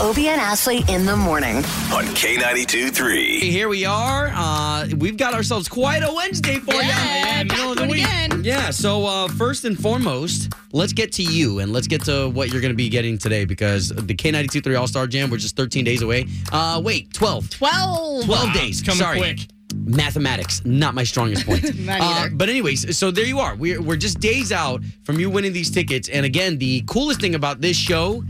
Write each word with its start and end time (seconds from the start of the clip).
Obie 0.00 0.28
and 0.28 0.40
Ashley 0.40 0.82
in 0.88 1.04
the 1.04 1.14
morning. 1.14 1.56
on 1.92 2.04
K92 2.14 2.90
3. 2.90 3.40
Here 3.40 3.68
we 3.68 3.84
are. 3.84 4.30
Uh, 4.34 4.88
we've 4.96 5.18
got 5.18 5.34
ourselves 5.34 5.68
quite 5.68 6.02
a 6.02 6.10
Wednesday 6.10 6.56
for 6.56 6.72
you. 6.74 6.80
Yeah, 6.80 7.42
middle 7.42 7.72
of 7.72 7.76
back 7.76 7.86
the 7.86 7.92
week. 7.92 8.04
again. 8.06 8.42
Yeah. 8.42 8.70
So 8.70 9.04
uh, 9.04 9.28
first 9.28 9.66
and 9.66 9.78
foremost, 9.78 10.54
let's 10.72 10.94
get 10.94 11.12
to 11.12 11.22
you 11.22 11.58
and 11.58 11.72
let's 11.74 11.86
get 11.86 12.02
to 12.06 12.30
what 12.30 12.50
you're 12.50 12.62
going 12.62 12.72
to 12.72 12.76
be 12.76 12.88
getting 12.88 13.18
today 13.18 13.44
because 13.44 13.90
the 13.90 14.14
K92 14.14 14.64
3 14.64 14.74
All 14.74 14.86
Star 14.86 15.06
Jam. 15.06 15.28
We're 15.30 15.36
just 15.36 15.54
13 15.56 15.84
days 15.84 16.00
away. 16.00 16.26
Uh, 16.50 16.80
wait, 16.82 17.12
12. 17.12 17.50
12. 17.50 18.24
12 18.24 18.52
days. 18.54 18.80
coming 18.80 18.98
Sorry. 19.00 19.18
quick. 19.18 19.40
Mathematics, 19.74 20.64
not 20.64 20.94
my 20.94 21.04
strongest 21.04 21.46
point. 21.46 21.78
Not 21.84 22.00
Uh, 22.00 22.28
but 22.32 22.48
anyways, 22.48 22.96
so 22.98 23.12
there 23.12 23.24
you 23.24 23.38
are. 23.38 23.54
We're, 23.54 23.80
we're 23.80 23.96
just 23.96 24.18
days 24.18 24.50
out 24.50 24.82
from 25.04 25.20
you 25.20 25.30
winning 25.30 25.52
these 25.52 25.70
tickets. 25.70 26.08
And 26.08 26.26
again, 26.26 26.58
the 26.58 26.82
coolest 26.88 27.20
thing 27.20 27.36
about 27.36 27.60
this 27.60 27.76
show 27.76 28.24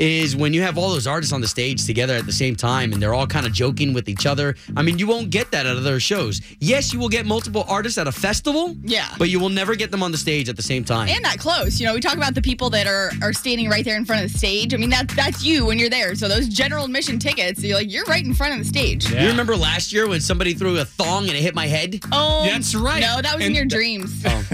is 0.00 0.34
when 0.34 0.54
you 0.54 0.62
have 0.62 0.78
all 0.78 0.88
those 0.90 1.06
artists 1.06 1.32
on 1.32 1.42
the 1.42 1.46
stage 1.46 1.84
together 1.84 2.14
at 2.14 2.24
the 2.24 2.32
same 2.32 2.56
time 2.56 2.92
and 2.94 3.02
they're 3.02 3.12
all 3.12 3.26
kind 3.26 3.44
of 3.46 3.52
joking 3.52 3.92
with 3.92 4.08
each 4.08 4.24
other. 4.24 4.56
I 4.74 4.80
mean, 4.82 4.98
you 4.98 5.06
won't 5.06 5.28
get 5.28 5.50
that 5.50 5.66
at 5.66 5.76
other 5.76 6.00
shows. 6.00 6.40
Yes, 6.58 6.92
you 6.92 6.98
will 6.98 7.10
get 7.10 7.26
multiple 7.26 7.64
artists 7.68 7.98
at 7.98 8.06
a 8.06 8.12
festival. 8.12 8.74
Yeah. 8.82 9.06
But 9.18 9.28
you 9.28 9.38
will 9.38 9.50
never 9.50 9.74
get 9.74 9.90
them 9.90 10.02
on 10.02 10.10
the 10.10 10.16
stage 10.18 10.48
at 10.48 10.56
the 10.56 10.62
same 10.62 10.84
time. 10.84 11.08
And 11.10 11.22
that 11.24 11.38
close. 11.38 11.78
You 11.78 11.86
know, 11.86 11.92
we 11.94 12.00
talk 12.00 12.16
about 12.16 12.34
the 12.34 12.40
people 12.42 12.70
that 12.70 12.86
are 12.86 13.10
are 13.22 13.34
standing 13.34 13.68
right 13.68 13.84
there 13.84 13.96
in 13.96 14.06
front 14.06 14.24
of 14.24 14.32
the 14.32 14.38
stage. 14.38 14.72
I 14.72 14.78
mean, 14.78 14.90
that 14.90 15.08
that's 15.10 15.44
you 15.44 15.66
when 15.66 15.78
you're 15.78 15.90
there. 15.90 16.14
So 16.14 16.28
those 16.28 16.48
general 16.48 16.86
admission 16.86 17.18
tickets, 17.18 17.62
you're 17.62 17.76
like, 17.76 17.92
you're 17.92 18.06
right 18.06 18.24
in 18.24 18.32
front 18.32 18.54
of 18.54 18.58
the 18.60 18.64
stage. 18.64 19.10
You 19.10 19.28
remember 19.28 19.54
last 19.54 19.92
year 19.92 20.08
when 20.08 20.20
somebody 20.22 20.54
threw 20.54 20.78
a 20.78 20.84
thong 20.86 21.24
and 21.28 21.36
it 21.36 21.42
hit 21.42 21.54
my 21.54 21.66
head? 21.66 22.00
Oh, 22.10 22.44
That's 22.46 22.74
right. 22.74 23.00
No, 23.02 23.20
that 23.20 23.36
was 23.36 23.44
in 23.44 23.54
your 23.54 23.64
th- 23.64 23.72
dreams. 23.74 24.22
Oh. 24.26 24.44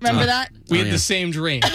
Remember 0.00 0.22
Uh, 0.22 0.26
that? 0.26 0.50
We 0.68 0.76
Oh, 0.76 0.80
had 0.80 0.86
yeah. 0.88 0.92
the 0.92 0.98
same 0.98 1.30
dream. 1.30 1.62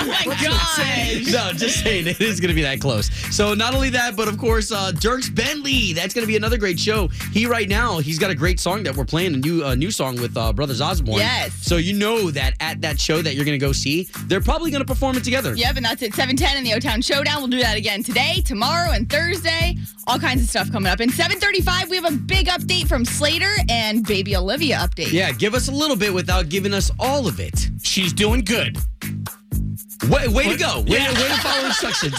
Oh 0.00 0.04
my 0.26 0.36
gosh. 0.42 1.32
no, 1.32 1.52
just 1.52 1.82
saying 1.82 2.06
it 2.06 2.20
is 2.20 2.38
going 2.40 2.48
to 2.50 2.54
be 2.54 2.62
that 2.62 2.80
close. 2.80 3.10
So 3.34 3.52
not 3.54 3.74
only 3.74 3.90
that, 3.90 4.14
but 4.16 4.28
of 4.28 4.38
course, 4.38 4.70
uh, 4.70 4.92
Dierks 4.94 5.34
Bentley. 5.34 5.92
That's 5.92 6.14
going 6.14 6.22
to 6.22 6.26
be 6.26 6.36
another 6.36 6.56
great 6.56 6.78
show. 6.78 7.08
He 7.32 7.46
right 7.46 7.68
now, 7.68 7.98
he's 7.98 8.18
got 8.18 8.30
a 8.30 8.34
great 8.34 8.60
song 8.60 8.84
that 8.84 8.94
we're 8.96 9.04
playing, 9.04 9.34
a 9.34 9.38
new 9.38 9.64
uh, 9.64 9.74
new 9.74 9.90
song 9.90 10.14
with 10.20 10.36
uh, 10.36 10.52
Brothers 10.52 10.80
Osborne. 10.80 11.18
Yes. 11.18 11.52
So 11.54 11.76
you 11.78 11.94
know 11.94 12.30
that 12.30 12.54
at 12.60 12.80
that 12.82 13.00
show 13.00 13.20
that 13.22 13.34
you're 13.34 13.44
going 13.44 13.58
to 13.58 13.64
go 13.66 13.72
see, 13.72 14.08
they're 14.26 14.40
probably 14.40 14.70
going 14.70 14.82
to 14.82 14.86
perform 14.86 15.16
it 15.16 15.24
together. 15.24 15.54
Yep, 15.54 15.76
and 15.76 15.84
that's 15.84 16.02
at 16.02 16.14
710 16.14 16.58
in 16.58 16.64
the 16.64 16.74
O 16.74 16.78
Town 16.78 17.02
Showdown. 17.02 17.38
We'll 17.38 17.48
do 17.48 17.60
that 17.60 17.76
again 17.76 18.02
today, 18.04 18.40
tomorrow, 18.44 18.92
and 18.92 19.10
Thursday. 19.10 19.76
All 20.06 20.18
kinds 20.18 20.42
of 20.42 20.48
stuff 20.48 20.70
coming 20.70 20.90
up. 20.90 21.00
And 21.00 21.10
735, 21.10 21.90
we 21.90 21.96
have 21.96 22.06
a 22.10 22.16
big 22.16 22.46
update 22.46 22.86
from 22.88 23.04
Slater 23.04 23.52
and 23.68 24.06
Baby 24.06 24.36
Olivia 24.36 24.76
update. 24.78 25.12
Yeah, 25.12 25.32
give 25.32 25.54
us 25.54 25.68
a 25.68 25.72
little 25.72 25.96
bit 25.96 26.14
without 26.14 26.48
giving 26.48 26.72
us 26.72 26.90
all 27.00 27.26
of 27.26 27.40
it. 27.40 27.68
She's 27.98 28.12
doing 28.12 28.42
good. 28.42 28.78
Way, 30.08 30.28
way 30.28 30.48
to 30.48 30.56
go. 30.56 30.82
Way, 30.82 30.98
Yeah. 30.98 31.08
to, 31.08 31.20
way 31.20 31.28
to 31.30 31.36
follow 31.38 31.66
instructions. 31.66 32.14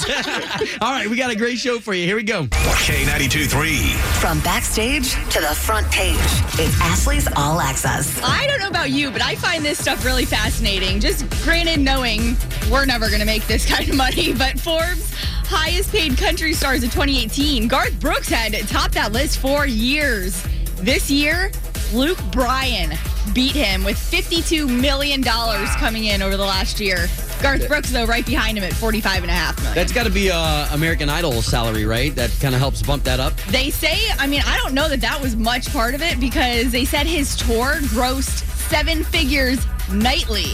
all 0.81 0.91
right, 0.91 1.09
we 1.09 1.16
got 1.16 1.31
a 1.31 1.38
great 1.38 1.58
show 1.58 1.80
for 1.80 1.94
you. 1.94 2.05
Here 2.05 2.17
we 2.17 2.23
go. 2.23 2.47
K92 2.47 3.47
3. 3.47 3.77
From 4.19 4.41
backstage 4.41 5.13
to 5.31 5.39
the 5.39 5.55
front 5.55 5.89
page, 5.89 6.17
it's 6.59 6.77
Ashley's 6.81 7.30
All 7.38 7.61
Access. 7.61 8.19
I 8.22 8.45
don't 8.47 8.59
know 8.59 8.67
about 8.67 8.89
you, 8.89 9.09
but 9.09 9.22
I 9.22 9.35
find 9.35 9.63
this 9.63 9.80
stuff 9.80 10.03
really 10.03 10.25
fascinating. 10.25 11.00
Just 11.00 11.30
granted, 11.45 11.80
knowing 11.80 12.35
we're 12.69 12.83
never 12.83 13.07
going 13.07 13.22
to 13.22 13.25
make 13.25 13.47
this 13.47 13.66
kind 13.73 13.89
of 13.89 13.95
money, 13.95 14.33
but 14.33 14.59
Forbes' 14.59 15.13
highest 15.45 15.94
paid 15.94 16.17
country 16.17 16.52
stars 16.52 16.83
of 16.83 16.91
2018, 16.91 17.69
Garth 17.69 17.97
Brooks 18.02 18.27
had 18.27 18.52
topped 18.67 18.95
that 18.95 19.13
list 19.13 19.38
for 19.38 19.66
years. 19.66 20.45
This 20.81 21.09
year, 21.09 21.52
Luke 21.94 22.19
Bryan 22.33 22.97
beat 23.33 23.53
him 23.53 23.83
with 23.83 23.97
$52 23.97 24.67
million 24.81 25.23
coming 25.23 26.05
in 26.05 26.22
over 26.22 26.38
the 26.38 26.44
last 26.44 26.80
year. 26.80 27.08
Garth 27.41 27.67
Brooks, 27.67 27.91
though, 27.91 28.05
right 28.05 28.25
behind 28.25 28.58
him 28.58 28.63
at 28.63 28.73
45.5 28.73 29.22
million. 29.22 29.75
That's 29.75 29.91
got 29.91 30.03
to 30.03 30.09
be 30.09 30.30
uh, 30.30 30.67
American 30.73 31.09
Idol 31.09 31.41
salary, 31.41 31.85
right? 31.85 32.13
That 32.16 32.35
kind 32.41 32.53
of 32.53 32.59
helps 32.59 32.81
bump 32.81 33.03
that 33.03 33.19
up. 33.19 33.35
They 33.50 33.69
say, 33.69 33.97
I 34.17 34.27
mean, 34.27 34.41
I 34.45 34.57
don't 34.57 34.73
know 34.73 34.89
that 34.89 35.02
that 35.02 35.22
was 35.22 35.35
much 35.35 35.72
part 35.72 35.95
of 35.95 36.02
it 36.02 36.19
because 36.19 36.72
they 36.72 36.85
said 36.85 37.07
his 37.07 37.35
tour 37.35 37.75
grossed 37.81 38.44
seven 38.69 39.03
figures 39.03 39.66
nightly. 39.91 40.53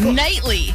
Nightly. 0.00 0.74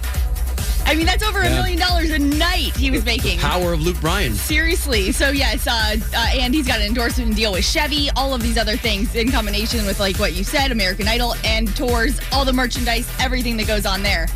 I 0.88 0.94
mean, 0.96 1.06
that's 1.06 1.24
over 1.24 1.42
a 1.42 1.46
Yeah. 1.50 1.56
million 1.56 1.80
dollars 1.80 2.12
a 2.12 2.20
night 2.20 2.76
he 2.78 2.92
was 2.92 3.04
making. 3.06 3.40
Power 3.40 3.74
of 3.74 3.82
Luke 3.82 4.00
Bryan. 4.02 4.36
Seriously. 4.36 5.12
So, 5.12 5.30
yes, 5.32 5.66
uh, 5.68 5.96
uh, 6.14 6.28
and 6.40 6.54
he's 6.54 6.68
got 6.68 6.80
an 6.80 6.86
endorsement 6.86 7.36
deal 7.36 7.52
with 7.54 7.66
Chevy, 7.66 8.10
all 8.16 8.34
of 8.34 8.42
these 8.44 8.58
other 8.58 8.78
things 8.78 9.14
in 9.16 9.32
combination 9.32 9.86
with, 9.86 10.00
like 10.00 10.18
what 10.18 10.34
you 10.34 10.44
said, 10.44 10.72
American 10.72 11.08
Idol 11.08 11.36
and 11.44 11.76
tours, 11.76 12.20
all 12.32 12.46
the 12.46 12.54
merchandise, 12.54 13.08
everything 13.20 13.58
that 13.58 13.68
goes 13.68 13.86
on 13.86 14.04
there. 14.04 14.28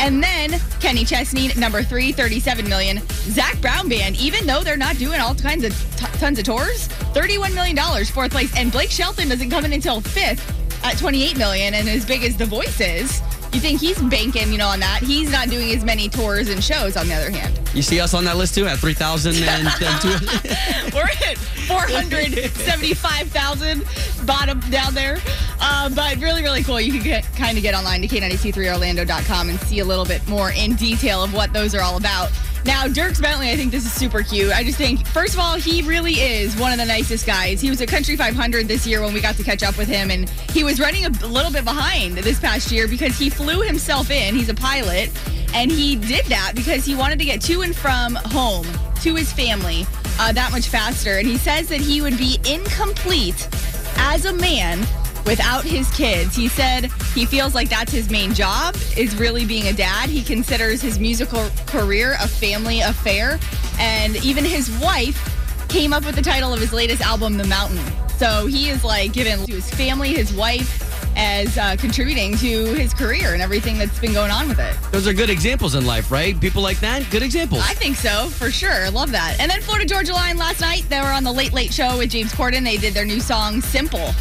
And 0.00 0.22
then 0.22 0.60
Kenny 0.80 1.04
Chesney, 1.04 1.52
number 1.56 1.82
three, 1.82 2.12
37 2.12 2.68
million. 2.68 3.00
Zac 3.30 3.60
Brown 3.60 3.88
Band, 3.88 4.14
even 4.20 4.46
though 4.46 4.62
they're 4.62 4.76
not 4.76 4.96
doing 4.98 5.18
all 5.20 5.34
kinds 5.34 5.64
of 5.64 5.72
t- 5.96 6.06
tons 6.20 6.38
of 6.38 6.44
tours, 6.44 6.86
$31 7.14 7.52
million, 7.54 7.76
fourth 8.04 8.30
place. 8.30 8.54
And 8.56 8.70
Blake 8.70 8.90
Shelton 8.92 9.28
doesn't 9.28 9.50
come 9.50 9.64
in 9.64 9.72
until 9.72 10.00
fifth 10.00 10.54
at 10.84 10.96
28 10.98 11.36
million. 11.36 11.74
And 11.74 11.88
as 11.88 12.04
big 12.04 12.22
as 12.22 12.36
The 12.36 12.46
Voice 12.46 12.80
is, 12.80 13.20
you 13.52 13.60
think 13.60 13.80
he's 13.80 14.00
banking, 14.02 14.52
you 14.52 14.58
know, 14.58 14.68
on 14.68 14.80
that. 14.80 15.00
He's 15.02 15.30
not 15.30 15.48
doing 15.48 15.70
as 15.72 15.84
many 15.84 16.08
tours 16.08 16.48
and 16.48 16.62
shows 16.62 16.96
on 16.96 17.08
the 17.08 17.14
other 17.14 17.30
hand. 17.30 17.58
You 17.74 17.82
see 17.82 18.00
us 18.00 18.14
on 18.14 18.24
that 18.24 18.36
list 18.36 18.54
too 18.54 18.66
at 18.66 18.78
3,000 18.78 19.36
and, 19.36 19.44
and. 19.68 19.68
We're 20.94 21.02
at 21.02 21.38
475,000 21.68 23.84
bottom 24.26 24.60
down 24.70 24.94
there. 24.94 25.18
Uh, 25.60 25.88
but 25.90 26.16
really, 26.18 26.42
really 26.42 26.62
cool. 26.62 26.80
You 26.80 26.92
can 26.92 27.02
get, 27.02 27.24
kind 27.36 27.56
of 27.56 27.62
get 27.62 27.74
online 27.74 28.02
to 28.02 28.08
K923Orlando.com 28.08 29.50
and 29.50 29.58
see 29.60 29.78
a 29.80 29.84
little 29.84 30.04
bit 30.04 30.26
more 30.28 30.52
in 30.52 30.76
detail 30.76 31.22
of 31.22 31.34
what 31.34 31.52
those 31.52 31.74
are 31.74 31.80
all 31.80 31.96
about. 31.96 32.30
Now, 32.68 32.84
Dierks 32.84 33.18
Bentley, 33.18 33.50
I 33.50 33.56
think 33.56 33.72
this 33.72 33.86
is 33.86 33.92
super 33.94 34.22
cute. 34.22 34.52
I 34.52 34.62
just 34.62 34.76
think, 34.76 35.06
first 35.06 35.32
of 35.32 35.40
all, 35.40 35.54
he 35.54 35.80
really 35.80 36.12
is 36.12 36.54
one 36.54 36.70
of 36.70 36.76
the 36.76 36.84
nicest 36.84 37.26
guys. 37.26 37.62
He 37.62 37.70
was 37.70 37.80
at 37.80 37.88
Country 37.88 38.14
500 38.14 38.68
this 38.68 38.86
year 38.86 39.00
when 39.00 39.14
we 39.14 39.22
got 39.22 39.36
to 39.36 39.42
catch 39.42 39.62
up 39.62 39.78
with 39.78 39.88
him, 39.88 40.10
and 40.10 40.28
he 40.52 40.64
was 40.64 40.78
running 40.78 41.06
a 41.06 41.08
little 41.26 41.50
bit 41.50 41.64
behind 41.64 42.18
this 42.18 42.38
past 42.38 42.70
year 42.70 42.86
because 42.86 43.18
he 43.18 43.30
flew 43.30 43.62
himself 43.62 44.10
in. 44.10 44.34
He's 44.34 44.50
a 44.50 44.54
pilot, 44.54 45.10
and 45.54 45.72
he 45.72 45.96
did 45.96 46.26
that 46.26 46.52
because 46.54 46.84
he 46.84 46.94
wanted 46.94 47.18
to 47.20 47.24
get 47.24 47.40
to 47.40 47.62
and 47.62 47.74
from 47.74 48.16
home 48.16 48.66
to 48.96 49.14
his 49.14 49.32
family 49.32 49.86
uh, 50.20 50.32
that 50.32 50.52
much 50.52 50.68
faster. 50.68 51.16
And 51.16 51.26
he 51.26 51.38
says 51.38 51.70
that 51.70 51.80
he 51.80 52.02
would 52.02 52.18
be 52.18 52.38
incomplete 52.44 53.48
as 53.96 54.26
a 54.26 54.34
man 54.34 54.86
without 55.24 55.64
his 55.64 55.90
kids. 55.90 56.34
He 56.34 56.48
said 56.48 56.90
he 57.14 57.26
feels 57.26 57.54
like 57.54 57.68
that's 57.68 57.92
his 57.92 58.10
main 58.10 58.34
job 58.34 58.76
is 58.96 59.16
really 59.16 59.44
being 59.44 59.66
a 59.66 59.72
dad. 59.72 60.08
He 60.08 60.22
considers 60.22 60.80
his 60.80 60.98
musical 60.98 61.48
career 61.66 62.16
a 62.20 62.28
family 62.28 62.80
affair. 62.80 63.38
And 63.78 64.16
even 64.24 64.44
his 64.44 64.70
wife 64.80 65.34
came 65.68 65.92
up 65.92 66.04
with 66.04 66.14
the 66.14 66.22
title 66.22 66.52
of 66.52 66.60
his 66.60 66.72
latest 66.72 67.02
album, 67.02 67.36
The 67.36 67.46
Mountain. 67.46 67.80
So 68.16 68.46
he 68.46 68.68
is 68.68 68.82
like 68.82 69.12
giving 69.12 69.44
to 69.46 69.52
his 69.52 69.70
family, 69.70 70.08
his 70.08 70.32
wife, 70.32 70.87
as 71.16 71.56
uh, 71.58 71.76
contributing 71.76 72.36
to 72.38 72.74
his 72.74 72.94
career 72.94 73.32
and 73.34 73.42
everything 73.42 73.78
that's 73.78 73.98
been 73.98 74.12
going 74.12 74.30
on 74.30 74.48
with 74.48 74.58
it. 74.58 74.76
Those 74.92 75.06
are 75.06 75.12
good 75.12 75.30
examples 75.30 75.74
in 75.74 75.86
life, 75.86 76.10
right? 76.10 76.38
People 76.40 76.62
like 76.62 76.80
that, 76.80 77.08
good 77.10 77.22
examples. 77.22 77.62
I 77.62 77.74
think 77.74 77.96
so, 77.96 78.28
for 78.28 78.50
sure. 78.50 78.90
Love 78.90 79.10
that. 79.12 79.36
And 79.40 79.50
then 79.50 79.60
Florida 79.60 79.86
Georgia 79.86 80.12
Line 80.12 80.36
last 80.36 80.60
night, 80.60 80.84
they 80.88 81.00
were 81.00 81.06
on 81.06 81.24
the 81.24 81.32
Late 81.32 81.52
Late 81.52 81.72
Show 81.72 81.98
with 81.98 82.10
James 82.10 82.32
Corden. 82.32 82.64
They 82.64 82.76
did 82.76 82.94
their 82.94 83.06
new 83.06 83.20
song, 83.20 83.60
Simple. 83.60 84.14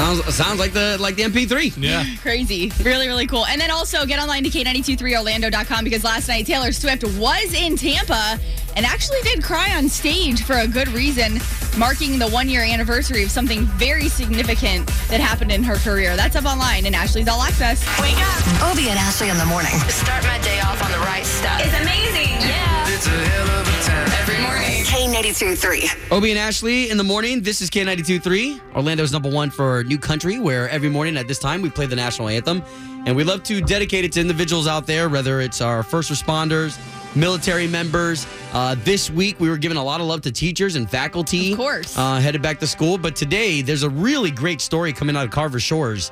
Sounds 0.00 0.34
sounds 0.34 0.58
like 0.58 0.72
the 0.72 0.96
like 0.98 1.16
the 1.16 1.24
MP3. 1.24 1.74
Yeah. 1.76 2.04
Crazy. 2.22 2.72
Really, 2.82 3.06
really 3.06 3.26
cool. 3.26 3.44
And 3.44 3.60
then 3.60 3.70
also 3.70 4.06
get 4.06 4.18
online 4.18 4.42
to 4.44 4.50
K923Orlando.com 4.50 5.84
because 5.84 6.04
last 6.04 6.26
night 6.26 6.46
Taylor 6.46 6.72
Swift 6.72 7.04
was 7.18 7.52
in 7.52 7.76
Tampa 7.76 8.38
and 8.76 8.86
actually 8.86 9.20
did 9.22 9.42
cry 9.42 9.76
on 9.76 9.90
stage 9.90 10.42
for 10.42 10.54
a 10.54 10.66
good 10.66 10.88
reason, 10.88 11.38
marking 11.76 12.18
the 12.18 12.28
one 12.28 12.48
year 12.48 12.62
anniversary 12.62 13.24
of 13.24 13.30
something 13.30 13.66
very 13.76 14.08
significant 14.08 14.86
that 15.08 15.20
happened 15.20 15.52
in 15.52 15.62
her 15.62 15.76
career. 15.76 16.16
That's 16.16 16.34
up 16.34 16.46
online 16.46 16.86
and 16.86 16.94
Ashley's 16.94 17.28
All 17.28 17.42
Access. 17.42 17.84
Wake 18.00 18.16
up. 18.16 18.72
Obie 18.72 18.88
and 18.88 18.98
Ashley 18.98 19.28
in 19.28 19.36
the 19.36 19.46
morning. 19.46 19.76
Start 19.90 20.24
my 20.24 20.38
day 20.38 20.60
off 20.60 20.82
on 20.82 20.90
the 20.92 20.98
right 21.00 21.26
stuff. 21.26 21.60
It's 21.62 21.78
amazing. 21.78 22.40
Yeah. 22.40 22.88
It's 22.88 23.06
a 23.06 23.10
hell 23.10 23.50
of 23.60 23.68
a 23.68 23.84
time. 23.84 24.08
Every 24.22 24.40
morning. 24.40 24.69
K92 24.90 25.56
3. 25.56 25.88
Obie 26.10 26.30
and 26.30 26.38
Ashley 26.38 26.90
in 26.90 26.96
the 26.96 27.04
morning. 27.04 27.42
This 27.42 27.60
is 27.60 27.70
K92.3, 27.70 28.74
Orlando's 28.74 29.12
number 29.12 29.30
one 29.30 29.48
for 29.48 29.84
new 29.84 29.96
country, 29.96 30.40
where 30.40 30.68
every 30.68 30.88
morning 30.88 31.16
at 31.16 31.28
this 31.28 31.38
time 31.38 31.62
we 31.62 31.70
play 31.70 31.86
the 31.86 31.94
national 31.94 32.26
anthem. 32.26 32.60
And 33.06 33.14
we 33.14 33.22
love 33.22 33.44
to 33.44 33.60
dedicate 33.60 34.04
it 34.04 34.10
to 34.14 34.20
individuals 34.20 34.66
out 34.66 34.88
there, 34.88 35.08
whether 35.08 35.40
it's 35.42 35.60
our 35.60 35.84
first 35.84 36.10
responders, 36.10 36.76
military 37.14 37.68
members. 37.68 38.26
Uh, 38.52 38.74
this 38.82 39.08
week 39.10 39.38
we 39.38 39.48
were 39.48 39.58
giving 39.58 39.78
a 39.78 39.84
lot 39.84 40.00
of 40.00 40.08
love 40.08 40.22
to 40.22 40.32
teachers 40.32 40.74
and 40.74 40.90
faculty. 40.90 41.52
Of 41.52 41.58
course. 41.58 41.96
Uh, 41.96 42.18
headed 42.18 42.42
back 42.42 42.58
to 42.58 42.66
school. 42.66 42.98
But 42.98 43.14
today 43.14 43.62
there's 43.62 43.84
a 43.84 43.90
really 43.90 44.32
great 44.32 44.60
story 44.60 44.92
coming 44.92 45.14
out 45.14 45.24
of 45.24 45.30
Carver 45.30 45.60
Shores 45.60 46.10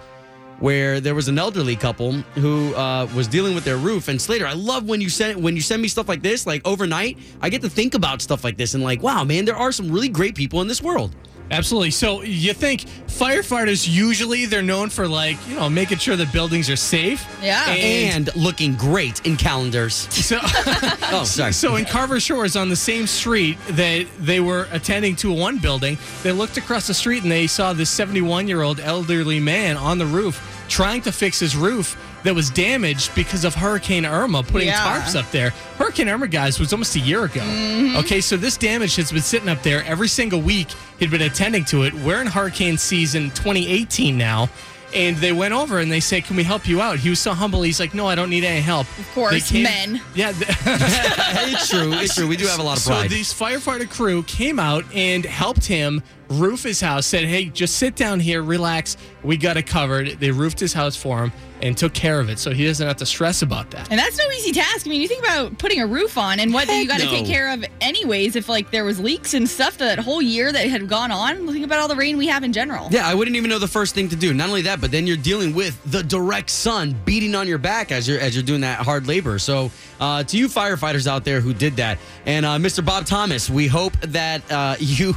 where 0.61 1.01
there 1.01 1.15
was 1.15 1.29
an 1.29 1.39
elderly 1.39 1.77
couple 1.77 2.13
who 2.13 2.75
uh, 2.75 3.07
was 3.15 3.29
dealing 3.29 3.55
with 3.55 3.65
their 3.65 3.77
roof. 3.77 4.09
And 4.09 4.21
Slater, 4.21 4.47
I 4.47 4.55
love 4.55 4.89
when 4.89 5.01
you 5.01 5.09
send 5.09 5.43
when 5.43 5.55
you 5.55 5.63
send 5.63 5.83
me 5.83 5.89
stuff 5.89 6.09
like 6.09 6.23
this, 6.23 6.47
like 6.47 6.67
overnight. 6.67 7.19
I 7.41 7.49
get 7.49 7.63
to 7.63 7.71
think 7.71 7.95
about 7.95 8.23
stuff 8.23 8.45
like 8.45 8.57
this 8.57 8.75
and 8.75 8.83
like, 8.83 9.03
wow, 9.03 9.25
man, 9.25 9.45
there 9.45 9.57
are 9.57 9.73
some 9.73 9.91
really 9.91 10.09
great 10.09 10.35
people 10.35 10.61
in 10.61 10.69
this 10.69 10.83
world. 10.83 11.15
Absolutely. 11.51 11.91
So 11.91 12.23
you 12.23 12.53
think 12.53 12.83
firefighters 13.07 13.89
usually 13.89 14.47
they're 14.47 14.63
known 14.63 14.91
for 14.91 15.09
like 15.09 15.37
you 15.49 15.57
know 15.57 15.69
making 15.69 15.99
sure 15.99 16.15
the 16.17 16.27
buildings 16.27 16.69
are 16.71 16.77
safe. 16.77 17.27
Yeah. 17.43 17.65
And 17.69 18.35
looking 18.37 18.75
great 18.77 19.25
in 19.27 19.37
calendars. 19.37 19.95
So, 19.95 20.39
Oh, 21.11 21.25
sorry. 21.25 21.53
so 21.53 21.77
in 21.77 21.85
Carver 21.85 22.21
Shores 22.21 22.55
on 22.57 22.69
the 22.69 22.77
same 22.77 23.07
street 23.07 23.57
that 23.71 24.07
they 24.19 24.41
were 24.41 24.69
attending 24.73 25.17
to 25.17 25.33
one 25.33 25.59
building, 25.59 25.97
they 26.23 26.33
looked 26.33 26.57
across 26.59 26.87
the 26.87 26.95
street 26.95 27.23
and 27.23 27.33
they 27.33 27.47
saw 27.47 27.73
this 27.73 27.91
71 27.91 28.47
year 28.49 28.63
old 28.63 28.81
elderly 28.81 29.41
man 29.41 29.77
on 29.77 29.99
the 29.99 30.07
roof 30.07 30.45
trying 30.69 31.01
to 31.03 31.11
fix 31.11 31.39
his 31.41 31.57
roof 31.57 31.97
that 32.25 32.35
was 32.35 32.51
damaged 32.51 33.15
because 33.15 33.45
of 33.45 33.55
Hurricane 33.55 34.05
Irma 34.05 34.43
putting 34.43 34.69
Yeah. 34.69 35.01
tarps 35.01 35.15
up 35.19 35.31
there. 35.31 35.51
Hurricane 35.77 36.09
Irma, 36.09 36.27
guys, 36.29 36.59
was 36.59 36.73
almost 36.73 36.97
a 36.97 37.01
year 37.01 37.25
ago. 37.25 37.41
Mm-hmm. 37.41 37.97
Okay, 37.99 38.21
so 38.21 38.37
this 38.37 38.57
damage 38.57 38.97
has 38.97 39.13
been 39.13 39.23
sitting 39.23 39.49
up 39.49 39.63
there 39.63 39.85
every 39.85 40.09
single 40.09 40.41
week. 40.41 40.69
He'd 40.99 41.11
been 41.11 41.23
attending 41.23 41.65
to 41.67 41.85
it. 41.85 41.95
We're 41.95 42.21
in 42.21 42.27
hurricane 42.27 42.77
season 42.77 43.31
2018 43.31 44.19
now. 44.19 44.49
And 44.95 45.19
they 45.19 45.33
went 45.33 45.53
over 45.53 45.81
and 45.81 45.93
they 45.93 46.01
said, 46.01 46.25
Can 46.25 46.35
we 46.37 46.43
help 46.45 46.67
you 46.67 46.81
out? 46.81 46.99
He 46.99 47.11
was 47.11 47.21
so 47.21 47.35
humble. 47.35 47.61
He's 47.61 47.79
like, 47.79 47.93
No, 47.93 48.07
I 48.07 48.15
don't 48.15 48.31
need 48.31 48.43
any 48.43 48.63
help. 48.63 48.87
Of 48.99 49.11
course, 49.15 49.53
men. 49.53 50.01
Yeah. 50.15 50.33
th- 50.33 50.49
it's 50.65 51.69
true. 51.69 51.93
It's 51.93 52.15
true. 52.15 52.27
We 52.27 52.37
do 52.39 52.47
have 52.47 52.59
a 52.59 52.63
lot 52.63 52.79
of 52.79 52.85
problems. 52.85 53.11
so 53.13 53.15
these 53.17 53.33
firefighter 53.35 53.89
crew 53.89 54.23
came 54.23 54.59
out 54.59 54.85
and 54.95 55.27
helped 55.27 55.67
him 55.67 56.03
roof 56.31 56.63
his 56.63 56.81
house. 56.81 57.07
Said, 57.07 57.25
"Hey, 57.25 57.45
just 57.47 57.77
sit 57.77 57.97
down 57.97 58.19
here, 58.19 58.43
relax. 58.43 58.97
We 59.23 59.37
got 59.37 59.59
it 59.59 59.67
covered." 59.67 60.19
They 60.21 60.31
roofed 60.31 60.59
his 60.59 60.73
house 60.73 60.97
for 60.97 61.23
him 61.25 61.33
and 61.63 61.77
took 61.77 61.95
care 61.95 62.21
of 62.21 62.29
it, 62.29 62.39
so 62.39 62.51
he 62.51 62.67
doesn't 62.67 62.87
have 62.87 62.97
to 62.99 63.07
stress 63.07 63.43
about 63.43 63.71
that. 63.71 63.91
And 63.91 63.99
that's 63.99 64.19
no 64.19 64.25
easy 64.31 64.53
task. 64.53 64.87
I 64.87 64.91
mean, 64.91 65.01
you 65.01 65.09
think 65.09 65.25
about 65.25 65.59
putting 65.59 65.81
a 65.81 65.87
roof 65.87 66.19
on 66.19 66.41
and 66.41 66.53
what 66.53 66.69
you 66.69 66.87
got 66.87 67.01
to 67.01 67.07
no. 67.07 67.11
take 67.11 67.27
care 67.27 67.53
of, 67.53 67.65
anyways. 67.81 68.37
If 68.37 68.49
like 68.49 68.71
there 68.71 68.85
was 68.85 69.01
leaks 69.01 69.35
and 69.35 69.49
stuff 69.49 69.79
that 69.79 69.99
whole 69.99 70.23
year 70.23 70.53
that 70.53 70.67
had 70.69 70.89
gone 70.89 71.11
on, 71.11 71.47
think 71.49 71.65
about 71.65 71.81
all 71.81 71.89
the 71.89 71.97
rain 71.97 72.17
we 72.17 72.27
have 72.29 72.45
in 72.45 72.53
general. 72.53 72.89
Yeah, 72.91 73.07
I 73.07 73.15
wouldn't 73.15 73.37
even 73.37 73.51
know 73.51 73.59
the 73.59 73.69
first 73.69 73.95
thing 73.95 74.09
to 74.09 74.17
do. 74.17 74.35
Not 74.35 74.49
only 74.49 74.63
that, 74.63 74.81
but 74.81 74.91
then 74.91 75.07
you're 75.07 75.17
dealing 75.17 75.55
with 75.55 75.81
the 75.91 76.03
direct 76.03 76.51
sun 76.51 76.95
beating 77.05 77.35
on 77.35 77.49
your 77.49 77.59
back 77.59 77.93
as 77.93 78.07
you're 78.07 78.21
as 78.21 78.35
you're 78.35 78.45
doing 78.45 78.61
that 78.63 78.81
hard 78.81 79.07
labor. 79.07 79.39
So, 79.39 79.71
uh, 80.01 80.25
to 80.25 80.39
you 80.39 80.49
firefighters 80.49 81.07
out 81.07 81.25
there 81.25 81.41
who 81.41 81.55
did 81.55 81.77
that, 81.77 81.99
and 82.27 82.47
uh, 82.47 82.57
Mr. 82.59 82.85
Bob 82.85 83.07
Thomas, 83.07 83.51
we 83.51 83.67
hope 83.67 83.93
that 84.01 84.43
uh, 84.51 84.77
you. 84.81 85.15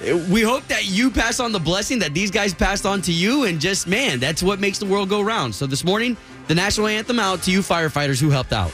We 0.00 0.40
hope 0.40 0.66
that 0.68 0.86
you 0.86 1.10
pass 1.10 1.40
on 1.40 1.52
the 1.52 1.58
blessing 1.60 1.98
that 1.98 2.14
these 2.14 2.30
guys 2.30 2.54
passed 2.54 2.86
on 2.86 3.02
to 3.02 3.12
you, 3.12 3.44
and 3.44 3.60
just 3.60 3.86
man, 3.86 4.18
that's 4.18 4.42
what 4.42 4.58
makes 4.58 4.78
the 4.78 4.86
world 4.86 5.10
go 5.10 5.20
round. 5.20 5.54
So 5.54 5.66
this 5.66 5.84
morning, 5.84 6.16
the 6.48 6.54
national 6.54 6.86
anthem 6.86 7.20
out 7.20 7.42
to 7.42 7.50
you 7.50 7.60
firefighters 7.60 8.18
who 8.20 8.30
helped 8.30 8.54
out. 8.54 8.72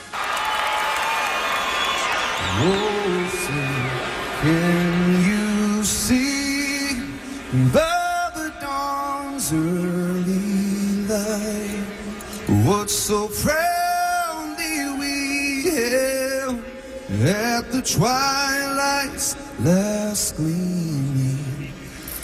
Can 4.42 5.24
you 5.24 5.82
see 5.82 6.92
the 7.72 8.52
dawn's 8.60 9.52
early 9.52 11.06
light 11.08 11.86
what 12.64 12.88
so 12.88 13.28
proudly 13.28 14.98
we 15.00 15.70
at 17.08 17.70
the 17.70 17.82
twilight's 17.82 19.36
last 19.60 20.36
gleaming, 20.36 21.72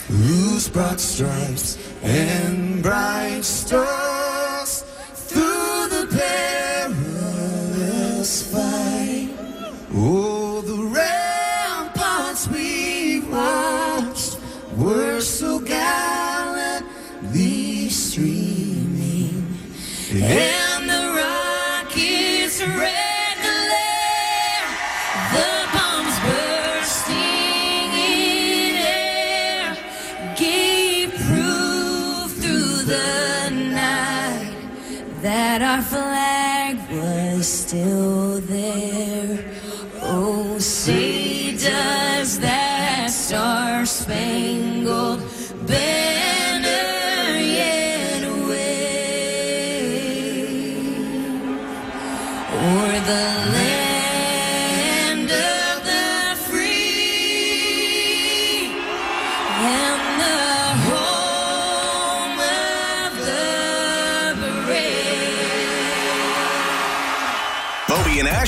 whose 0.07 0.67
broad 0.67 0.99
stripes 0.99 1.77
and 2.03 2.83
bright 2.83 3.43
stars 3.43 4.12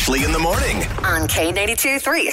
Ashley 0.05 0.23
in 0.23 0.31
the 0.31 0.39
morning. 0.39 0.83
On 1.03 1.27
K92 1.27 1.99
3. 1.99 2.31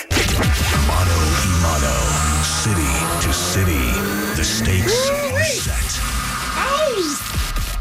Mono 0.87 1.19
e 1.41 1.47
mono. 1.63 1.97
City 2.43 2.93
to 3.25 3.33
city. 3.33 3.87
The 4.37 4.45
stakes 4.45 5.09
are 5.09 5.45
set. 5.45 6.01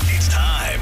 It's 0.04 0.30
time 0.30 0.80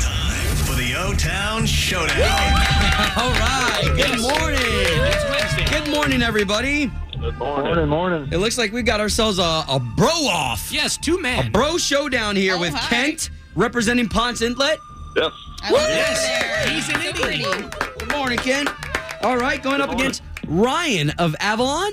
for 0.66 0.76
the 0.76 0.96
O 0.96 1.14
Town 1.14 1.66
Showdown. 1.66 2.69
All 3.18 3.32
right. 3.32 3.92
Good 3.96 4.22
morning. 4.22 5.70
Good 5.70 5.90
morning, 5.94 6.22
everybody. 6.22 6.88
Good 7.20 7.38
morning, 7.38 7.66
morning. 7.66 7.90
morning. 7.90 8.30
It 8.32 8.38
looks 8.38 8.58
like 8.58 8.72
we 8.74 8.82
got 8.82 9.00
ourselves 9.00 9.40
a, 9.40 9.64
a 9.70 9.80
bro 9.96 10.08
off. 10.10 10.70
Yes, 10.72 10.98
two 10.98 11.22
men. 11.22 11.48
A 11.48 11.50
bro 11.50 11.78
showdown 11.78 12.36
here 12.36 12.56
Oh, 12.56 12.60
with 12.60 12.74
hi. 12.74 12.88
Kent 12.90 13.30
representing 13.56 14.10
Ponce 14.10 14.42
Inlet. 14.42 14.78
Yes. 15.16 15.32
I 15.64 15.72
love 15.72 15.90
Yes, 15.90 16.70
he's 16.70 16.90
an 16.90 17.02
so 17.02 17.08
Indian. 17.26 17.70
pretty. 17.70 18.00
Good 18.00 18.12
morning, 18.12 18.38
Kent. 18.40 18.70
All 19.24 19.38
right, 19.38 19.62
going 19.62 19.82
up 19.82 19.92
against 19.92 20.22
Ryan 20.48 21.10
of 21.12 21.36
Avalon. 21.40 21.92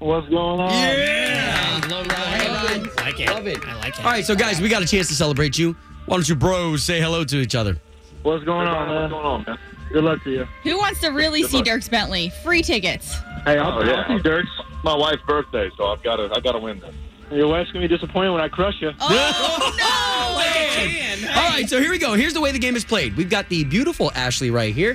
What's 0.00 0.28
going 0.28 0.60
on? 0.60 0.70
Yeah. 0.72 1.80
Love 1.88 2.06
Ryan. 2.08 2.84
it. 2.86 2.90
I 2.98 3.02
like 3.02 3.20
it. 3.20 3.28
Love 3.30 3.46
it. 3.46 3.64
I 3.66 3.74
like 3.76 3.98
it. 3.98 4.04
All 4.04 4.10
right, 4.10 4.24
so 4.24 4.34
guys, 4.36 4.60
we 4.60 4.68
got 4.68 4.82
a 4.82 4.86
chance 4.86 5.08
to 5.08 5.14
celebrate 5.14 5.56
you. 5.58 5.76
Why 6.06 6.16
don't 6.16 6.28
you 6.28 6.34
bros 6.36 6.82
say 6.84 7.00
hello 7.00 7.24
to 7.24 7.36
each 7.36 7.54
other? 7.54 7.76
What's 8.22 8.44
going 8.44 8.66
on, 8.68 8.88
man? 8.88 9.02
What's 9.02 9.12
going 9.12 9.24
on, 9.26 9.44
man? 9.46 9.58
Good 9.92 10.04
luck 10.04 10.22
to 10.24 10.30
you. 10.30 10.46
Who 10.64 10.76
wants 10.76 11.00
to 11.00 11.08
really 11.08 11.42
see 11.44 11.62
Dierks 11.62 11.88
Bentley? 11.90 12.30
Free 12.42 12.62
tickets. 12.62 13.14
Hey, 13.44 13.56
I'll, 13.58 13.78
Oh, 13.78 13.82
yeah. 13.84 14.04
I'll 14.08 14.18
see 14.18 14.22
Dierks. 14.22 14.48
my 14.84 14.94
wife's 14.94 15.22
birthday, 15.26 15.70
so 15.76 15.86
I've 15.86 16.02
got 16.02 16.16
to 16.16 16.30
I 16.34 16.40
got 16.40 16.52
to 16.52 16.58
win 16.58 16.78
this. 16.80 16.94
Your 17.30 17.48
wife's 17.48 17.70
gonna 17.72 17.86
be 17.86 17.94
disappointed 17.94 18.30
when 18.30 18.40
I 18.40 18.48
crush 18.48 18.80
you. 18.80 18.90
Oh, 19.00 19.74
no! 19.78 21.32
All 21.34 21.48
right, 21.50 21.68
so 21.68 21.78
here 21.80 21.90
we 21.90 21.98
go. 21.98 22.14
Here's 22.14 22.32
the 22.32 22.40
way 22.40 22.52
the 22.52 22.58
game 22.58 22.74
is 22.76 22.84
played. 22.84 23.16
We've 23.16 23.28
got 23.28 23.48
the 23.50 23.64
beautiful 23.64 24.10
Ashley 24.14 24.50
right 24.50 24.72
here. 24.74 24.94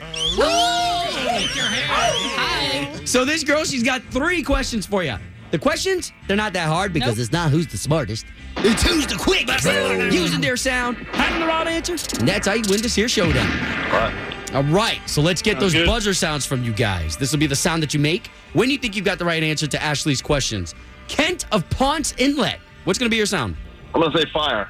Hi. 1.75 3.05
So 3.05 3.25
this 3.25 3.43
girl, 3.43 3.63
she's 3.65 3.83
got 3.83 4.01
three 4.05 4.41
questions 4.43 4.85
for 4.85 5.03
you. 5.03 5.15
The 5.51 5.59
questions, 5.59 6.11
they're 6.27 6.37
not 6.37 6.53
that 6.53 6.67
hard 6.67 6.93
because 6.93 7.17
Nope. 7.17 7.19
it's 7.19 7.31
not 7.31 7.51
who's 7.51 7.67
the 7.67 7.77
smartest. 7.77 8.25
It's 8.57 8.81
who's 8.81 9.05
the 9.05 9.15
quickest. 9.17 9.65
Using 10.11 10.41
their 10.41 10.57
sound, 10.57 10.97
having 11.11 11.39
the 11.41 11.45
right 11.47 11.67
answers. 11.67 12.07
And 12.13 12.27
that's 12.27 12.47
how 12.47 12.53
you 12.53 12.63
win 12.69 12.81
this 12.81 12.95
here 12.95 13.07
showdown. 13.07 13.45
All 13.91 13.99
right. 13.99 14.32
All 14.53 14.63
right, 14.65 14.99
so 15.09 15.21
let's 15.21 15.41
get 15.41 15.59
those 15.59 15.73
good. 15.73 15.87
buzzer 15.87 16.13
sounds 16.13 16.45
from 16.45 16.63
you 16.63 16.73
guys. 16.73 17.17
This 17.17 17.31
will 17.31 17.39
be 17.39 17.47
the 17.47 17.55
sound 17.55 17.81
that 17.81 17.93
you 17.93 17.99
make 17.99 18.27
when 18.53 18.69
you 18.69 18.77
think 18.77 18.95
you've 18.95 19.05
got 19.05 19.17
the 19.17 19.25
right 19.25 19.41
answer 19.41 19.65
to 19.65 19.81
Ashley's 19.81 20.21
questions. 20.21 20.75
Kent 21.07 21.45
of 21.51 21.67
Ponce 21.71 22.13
Inlet. 22.19 22.59
What's 22.83 22.99
going 22.99 23.07
to 23.07 23.11
be 23.11 23.17
your 23.17 23.25
sound? 23.25 23.55
I'm 23.95 24.01
gonna 24.01 24.15
say 24.17 24.25
fire. 24.31 24.69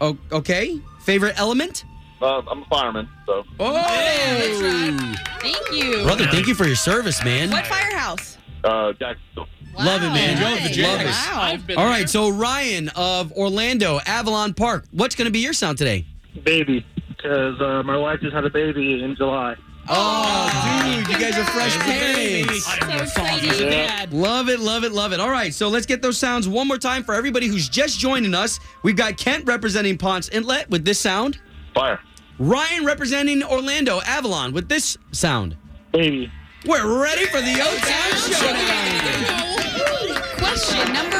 Oh, 0.00 0.16
okay. 0.32 0.78
Favorite 1.02 1.38
element? 1.38 1.84
Uh, 2.20 2.42
I'm 2.50 2.62
a 2.62 2.66
fireman, 2.66 3.08
so 3.26 3.44
Oh, 3.60 5.14
Thank 5.40 5.70
you. 5.72 6.02
brother, 6.04 6.26
thank 6.26 6.46
you 6.46 6.54
for 6.54 6.64
your 6.66 6.76
service, 6.76 7.22
man. 7.24 7.50
What 7.50 7.66
firehouse? 7.66 8.38
uh, 8.64 8.92
Jacksonville. 8.94 9.46
Love 9.78 10.02
it, 10.02 10.08
man. 10.10 10.40
Wow. 10.40 10.50
Love 10.50 10.58
the 10.58 10.64
Nice. 10.68 10.74
jam. 10.76 11.06
Wow. 11.06 11.42
I've 11.42 11.60
All 11.70 11.76
there. 11.76 11.86
right, 11.86 12.08
so 12.08 12.28
Ryan 12.30 12.88
of 12.90 13.32
Orlando, 13.32 14.00
Avalon 14.06 14.54
Park. 14.54 14.84
What's 14.92 15.14
going 15.14 15.26
to 15.26 15.32
be 15.32 15.40
your 15.40 15.52
sound 15.52 15.76
today? 15.78 16.06
Baby, 16.44 16.86
because 17.24 17.58
uh, 17.60 17.82
my 17.84 17.96
wife 17.96 18.20
just 18.20 18.34
had 18.34 18.44
a 18.44 18.50
baby 18.50 19.02
in 19.02 19.16
July. 19.16 19.56
Oh, 19.88 20.84
dude, 20.84 21.08
you 21.08 21.18
guys 21.18 21.38
are 21.38 21.44
fresh 21.44 21.74
parents. 21.78 22.66
I'm 22.82 23.06
So 23.08 23.20
father's 23.20 23.44
exciting. 23.44 23.70
dad. 23.70 24.12
Love 24.12 24.48
it, 24.50 24.60
love 24.60 24.84
it, 24.84 24.92
love 24.92 25.12
it. 25.14 25.20
All 25.20 25.30
right, 25.30 25.52
so 25.52 25.68
let's 25.70 25.86
get 25.86 26.02
those 26.02 26.18
sounds 26.18 26.46
one 26.48 26.68
more 26.68 26.76
time 26.78 27.02
for 27.02 27.14
everybody 27.14 27.46
who's 27.46 27.66
just 27.68 27.98
joining 27.98 28.34
us. 28.34 28.60
We've 28.82 28.96
got 28.96 29.16
Kent 29.16 29.46
representing 29.46 29.96
Ponce 29.98 30.28
Inlet 30.28 30.68
with 30.68 30.84
this 30.84 31.00
sound, 31.00 31.40
Fire. 31.74 31.98
Ryan 32.38 32.84
representing 32.84 33.42
Orlando, 33.42 34.00
Avalon 34.02 34.52
with 34.52 34.68
this 34.68 34.98
sound. 35.12 35.56
Baby. 35.92 36.30
We're 36.66 37.02
ready 37.02 37.24
for 37.26 37.40
the 37.40 37.60
O 37.60 37.76
Town 37.76 38.12
Showdown. 38.32 39.58
Question 40.38 40.92
number 40.92 41.10
one. 41.10 41.13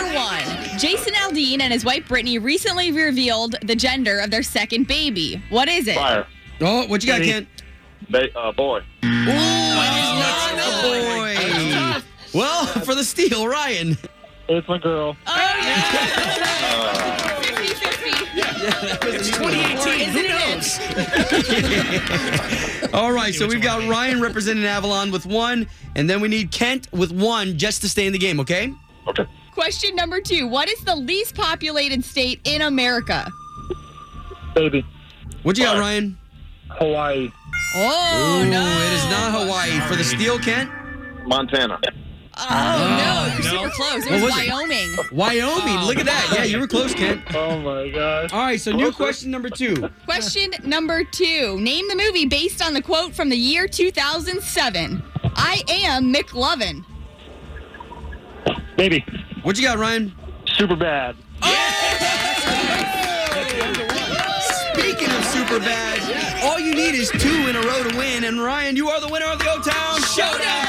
Jason 0.79 1.13
Aldean 1.15 1.61
and 1.61 1.73
his 1.73 1.85
wife 1.85 2.07
Brittany 2.09 2.39
recently 2.39 2.91
revealed 2.93 3.57
the 3.63 3.75
gender 3.77 4.21
of 4.21 4.31
their 4.31 4.43
second 4.43 4.87
baby. 4.87 5.43
What 5.51 5.69
is 5.69 5.87
it? 5.89 5.97
Fire. 5.97 6.27
Oh, 6.61 6.87
what 6.87 7.03
you 7.03 7.09
got, 7.11 7.19
Baby. 7.21 7.33
Kent? 7.33 7.49
Ba- 8.11 8.39
uh, 8.39 8.53
boy. 8.53 8.79
Ooh, 8.79 8.83
it's 9.05 10.83
boy. 10.83 11.35
Well, 12.39 12.67
for 12.67 12.95
the 12.95 13.05
steal, 13.05 13.47
Ryan. 13.47 13.97
It's 14.49 14.69
my 14.69 14.79
girl. 14.79 15.17
Oh, 15.27 15.33
yeah. 15.63 17.17
50-50. 17.41 19.15
It's 19.15 19.29
2018. 19.31 20.09
Who 20.11 20.29
knows? 20.29 20.79
All 22.95 23.13
right, 23.13 23.35
so 23.35 23.47
we've 23.47 23.63
got. 23.63 23.89
Ryan 23.89 24.21
representing 24.21 24.65
Avalon 24.65 25.11
with 25.11 25.25
one, 25.27 25.67
and 25.97 26.09
then 26.11 26.21
we 26.21 26.29
need 26.29 26.51
Kent 26.51 26.89
with 26.93 27.13
one 27.13 27.57
just 27.59 27.81
to 27.83 27.89
stay 27.89 28.07
in 28.07 28.13
the 28.13 28.19
game, 28.19 28.41
okay? 28.41 28.73
Okay. 29.09 29.27
Question 29.55 29.95
number 29.95 30.21
two. 30.21 30.49
What 30.49 30.69
is 30.69 30.81
the 30.81 30.97
least 30.97 31.37
populated 31.37 32.05
state 32.05 32.41
in 32.43 32.63
America? 32.63 33.31
Baby. 34.53 34.85
What'd 35.45 35.59
you 35.59 35.65
got, 35.65 35.79
Ryan? 35.79 36.19
Hawaii. 36.71 37.31
Oh, 37.77 38.43
Ooh, 38.43 38.51
no. 38.51 38.67
it 38.67 38.93
is 38.95 39.05
not 39.07 39.33
Hawaii. 39.33 39.79
For 39.89 39.95
the 39.95 40.03
steal, 40.03 40.41
Kent? 40.41 40.71
Montana. 41.25 41.79
Oh, 41.85 41.91
ah. 42.37 43.37
no. 43.39 43.45
You're 43.45 43.53
no. 43.55 43.63
super 43.63 43.75
close. 43.77 44.07
It 44.07 44.11
What 44.11 44.23
was, 44.23 44.33
was 44.33 44.43
it? 44.43 44.51
Wyoming. 44.51 44.97
Wyoming. 45.13 45.87
Look 45.87 45.99
at 45.99 46.07
that. 46.07 46.33
Yeah, 46.35 46.45
you 46.45 46.59
were 46.59 46.67
close, 46.67 46.93
Kent. 46.93 47.23
Oh 47.37 47.61
my 47.61 47.91
gosh. 47.91 48.33
All 48.33 48.41
right, 48.41 48.61
so 48.61 48.73
new 48.73 48.91
question 48.91 49.31
number 49.31 49.51
two. 49.51 49.89
Question 50.05 50.51
number 50.65 51.05
two. 51.05 51.61
Name 51.61 51.87
the 51.89 51.97
movie 51.97 52.27
based 52.27 52.61
on 52.61 52.75
the 52.75 52.83
quote 52.83 53.15
from 53.15 53.29
the 53.29 53.37
year 53.37 53.69
2007. 53.69 55.03
I 55.37 55.63
am 55.69 56.13
McLovin. 56.13 56.85
Baby. 58.77 59.05
What 59.45 59.59
you 59.59 59.63
got, 59.63 59.77
Ryan? 59.77 60.11
Superbad. 60.47 61.17
Oh! 61.43 61.51
Speaking 64.73 65.11
of 65.11 65.25
super 65.27 65.59
bad, 65.59 66.43
all 66.43 66.59
you 66.59 66.75
need 66.75 66.95
is 66.95 67.11
two 67.11 67.29
in 67.29 67.55
a 67.55 67.61
row 67.61 67.83
to 67.83 67.95
win, 67.99 68.25
and 68.25 68.41
Ryan, 68.41 68.75
you 68.75 68.89
are 68.89 69.03
the 69.03 69.09
winner 69.09 69.27
of 69.27 69.39
the 69.39 69.45
O 69.51 69.61
Town 69.61 70.01
Showdown. 70.01 70.65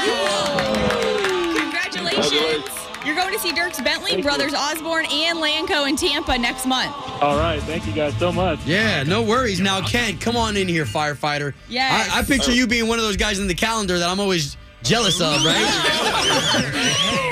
Congratulations. 1.56 2.28
Congratulations. 2.28 2.86
You're 3.06 3.16
going 3.16 3.32
to 3.32 3.38
see 3.38 3.52
Dierks 3.52 3.82
Bentley, 3.82 4.20
Brothers 4.20 4.52
Osborne, 4.52 5.06
and 5.10 5.38
Lanco 5.38 5.88
in 5.88 5.96
Tampa 5.96 6.36
next 6.36 6.66
month. 6.66 6.94
All 7.22 7.38
right. 7.38 7.62
Thank 7.62 7.86
you 7.86 7.94
guys 7.94 8.14
so 8.18 8.30
much. 8.30 8.58
Yeah, 8.66 9.04
no 9.04 9.22
worries. 9.22 9.58
Now, 9.58 9.80
Kent, 9.86 10.20
come 10.20 10.36
on 10.36 10.54
in 10.54 10.68
here, 10.68 10.84
firefighter. 10.84 11.54
Yeah. 11.70 12.08
I, 12.12 12.18
I 12.18 12.22
picture 12.24 12.50
oh. 12.50 12.54
you 12.54 12.66
being 12.66 12.88
one 12.88 12.98
of 12.98 13.06
those 13.06 13.16
guys 13.16 13.38
in 13.38 13.46
the 13.46 13.54
calendar 13.54 13.98
that 13.98 14.10
I'm 14.10 14.20
always 14.20 14.58
jealous 14.86 15.20
of, 15.20 15.44
right? 15.44 15.66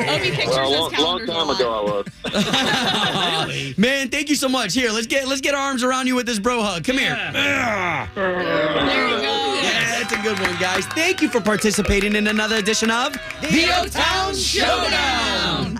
Obie 0.10 0.30
pictures 0.30 0.48
Well, 0.56 0.90
those 0.90 0.98
long, 0.98 1.18
long 1.18 1.26
time 1.26 1.46
lot. 1.48 1.60
ago 1.60 1.72
I 1.74 1.82
was. 3.54 3.78
Man, 3.78 4.08
thank 4.10 4.28
you 4.28 4.34
so 4.36 4.48
much. 4.48 4.74
Here, 4.74 4.90
let's 4.90 5.06
get 5.06 5.28
let's 5.28 5.40
get 5.40 5.54
our 5.54 5.60
arms 5.60 5.82
around 5.82 6.06
you 6.06 6.14
with 6.14 6.26
this 6.26 6.38
bro 6.38 6.62
hug. 6.62 6.84
Come 6.84 6.98
here. 6.98 7.10
Yeah, 7.10 8.08
There 8.14 8.38
you 9.08 9.22
go. 9.22 9.60
that's 9.62 10.12
a 10.12 10.16
good 10.22 10.38
one, 10.40 10.56
guys. 10.60 10.84
Thank 10.86 11.22
you 11.22 11.28
for 11.28 11.40
participating 11.40 12.14
in 12.16 12.26
another 12.26 12.56
edition 12.56 12.90
of 12.90 13.12
the 13.40 13.66
O 13.78 13.86
Town 13.86 14.34
Showdown. 14.34 15.78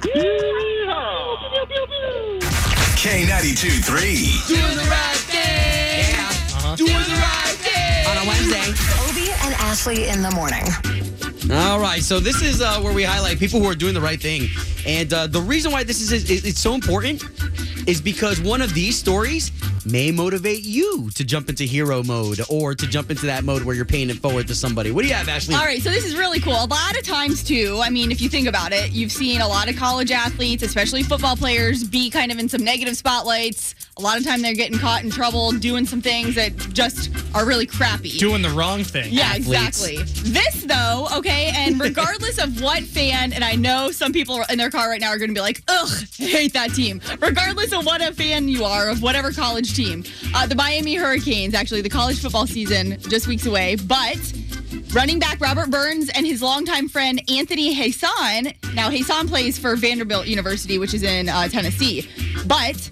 K92 2.96 3.84
3. 3.84 4.56
Doing 4.56 4.76
the 4.76 4.84
right 4.88 5.16
thing. 5.28 6.14
Yeah. 6.14 6.28
Uh-huh. 6.56 6.76
Doing 6.76 6.88
the 6.88 7.20
right 7.20 7.56
thing. 7.60 8.06
On 8.08 8.16
a 8.16 8.24
Wednesday. 8.26 8.72
Obie 9.10 9.30
and 9.44 9.54
Ashley 9.60 10.08
in 10.08 10.22
the 10.22 10.30
morning. 10.30 10.64
All 11.52 11.78
right, 11.78 12.02
so 12.02 12.20
this 12.20 12.40
is 12.40 12.62
uh, 12.62 12.80
where 12.80 12.94
we 12.94 13.02
highlight 13.02 13.38
people 13.38 13.60
who 13.60 13.66
are 13.66 13.74
doing 13.74 13.92
the 13.92 14.00
right 14.00 14.20
thing, 14.20 14.48
and 14.86 15.12
uh, 15.12 15.26
the 15.26 15.42
reason 15.42 15.72
why 15.72 15.84
this 15.84 16.00
is, 16.00 16.10
is 16.10 16.46
it's 16.46 16.58
so 16.58 16.72
important 16.72 17.22
is 17.86 18.00
because 18.00 18.40
one 18.40 18.62
of 18.62 18.72
these 18.72 18.98
stories 18.98 19.52
may 19.86 20.10
motivate 20.10 20.62
you 20.62 21.10
to 21.14 21.24
jump 21.24 21.48
into 21.48 21.64
hero 21.64 22.02
mode 22.02 22.40
or 22.48 22.74
to 22.74 22.86
jump 22.86 23.10
into 23.10 23.26
that 23.26 23.44
mode 23.44 23.62
where 23.62 23.74
you're 23.74 23.84
paying 23.84 24.10
it 24.10 24.16
forward 24.16 24.46
to 24.48 24.54
somebody. 24.54 24.90
What 24.90 25.02
do 25.02 25.08
you 25.08 25.14
have, 25.14 25.28
Ashley? 25.28 25.54
All 25.54 25.64
right, 25.64 25.82
so 25.82 25.90
this 25.90 26.04
is 26.04 26.16
really 26.16 26.40
cool. 26.40 26.52
A 26.54 26.66
lot 26.66 26.96
of 26.96 27.04
times, 27.04 27.42
too, 27.42 27.80
I 27.82 27.90
mean, 27.90 28.10
if 28.10 28.20
you 28.20 28.28
think 28.28 28.48
about 28.48 28.72
it, 28.72 28.92
you've 28.92 29.12
seen 29.12 29.40
a 29.40 29.48
lot 29.48 29.68
of 29.68 29.76
college 29.76 30.10
athletes, 30.10 30.62
especially 30.62 31.02
football 31.02 31.36
players, 31.36 31.84
be 31.84 32.10
kind 32.10 32.32
of 32.32 32.38
in 32.38 32.48
some 32.48 32.64
negative 32.64 32.96
spotlights. 32.96 33.74
A 33.96 34.02
lot 34.02 34.18
of 34.18 34.24
time 34.24 34.42
they're 34.42 34.54
getting 34.54 34.78
caught 34.78 35.04
in 35.04 35.10
trouble 35.10 35.52
doing 35.52 35.86
some 35.86 36.00
things 36.00 36.34
that 36.34 36.56
just 36.72 37.10
are 37.34 37.46
really 37.46 37.66
crappy. 37.66 38.10
Doing 38.18 38.42
the 38.42 38.50
wrong 38.50 38.82
thing. 38.82 39.12
Yeah, 39.12 39.24
athletes. 39.24 39.84
exactly. 39.84 39.96
This 40.32 40.64
though, 40.64 41.08
okay, 41.16 41.52
and 41.54 41.80
regardless 41.88 42.38
of 42.42 42.60
what 42.60 42.82
fan, 42.82 43.32
and 43.32 43.44
I 43.44 43.54
know 43.54 43.90
some 43.90 44.12
people 44.12 44.42
in 44.50 44.58
their 44.58 44.70
car 44.70 44.88
right 44.88 45.00
now 45.00 45.10
are 45.10 45.18
going 45.18 45.30
to 45.30 45.34
be 45.34 45.40
like, 45.40 45.62
"Ugh, 45.68 45.88
I 46.20 46.22
hate 46.24 46.52
that 46.54 46.74
team." 46.74 47.00
Regardless 47.20 47.72
of 47.72 47.86
what 47.86 48.00
a 48.02 48.12
fan 48.12 48.48
you 48.48 48.64
are 48.64 48.88
of 48.88 49.02
whatever 49.02 49.30
college 49.32 49.73
team, 49.74 50.04
uh, 50.34 50.46
the 50.46 50.54
Miami 50.54 50.94
Hurricanes, 50.94 51.54
actually, 51.54 51.82
the 51.82 51.88
college 51.88 52.20
football 52.20 52.46
season 52.46 52.98
just 53.00 53.26
weeks 53.26 53.46
away, 53.46 53.76
but. 53.76 54.18
Running 54.92 55.18
back 55.18 55.40
Robert 55.40 55.70
Burns 55.70 56.08
and 56.10 56.24
his 56.24 56.40
longtime 56.40 56.88
friend 56.88 57.20
Anthony 57.28 57.74
Hassan. 57.74 58.52
Now, 58.74 58.90
Hassan 58.90 59.28
plays 59.28 59.58
for 59.58 59.74
Vanderbilt 59.74 60.26
University, 60.26 60.78
which 60.78 60.94
is 60.94 61.02
in 61.02 61.28
uh, 61.28 61.48
Tennessee. 61.48 62.08
But 62.46 62.90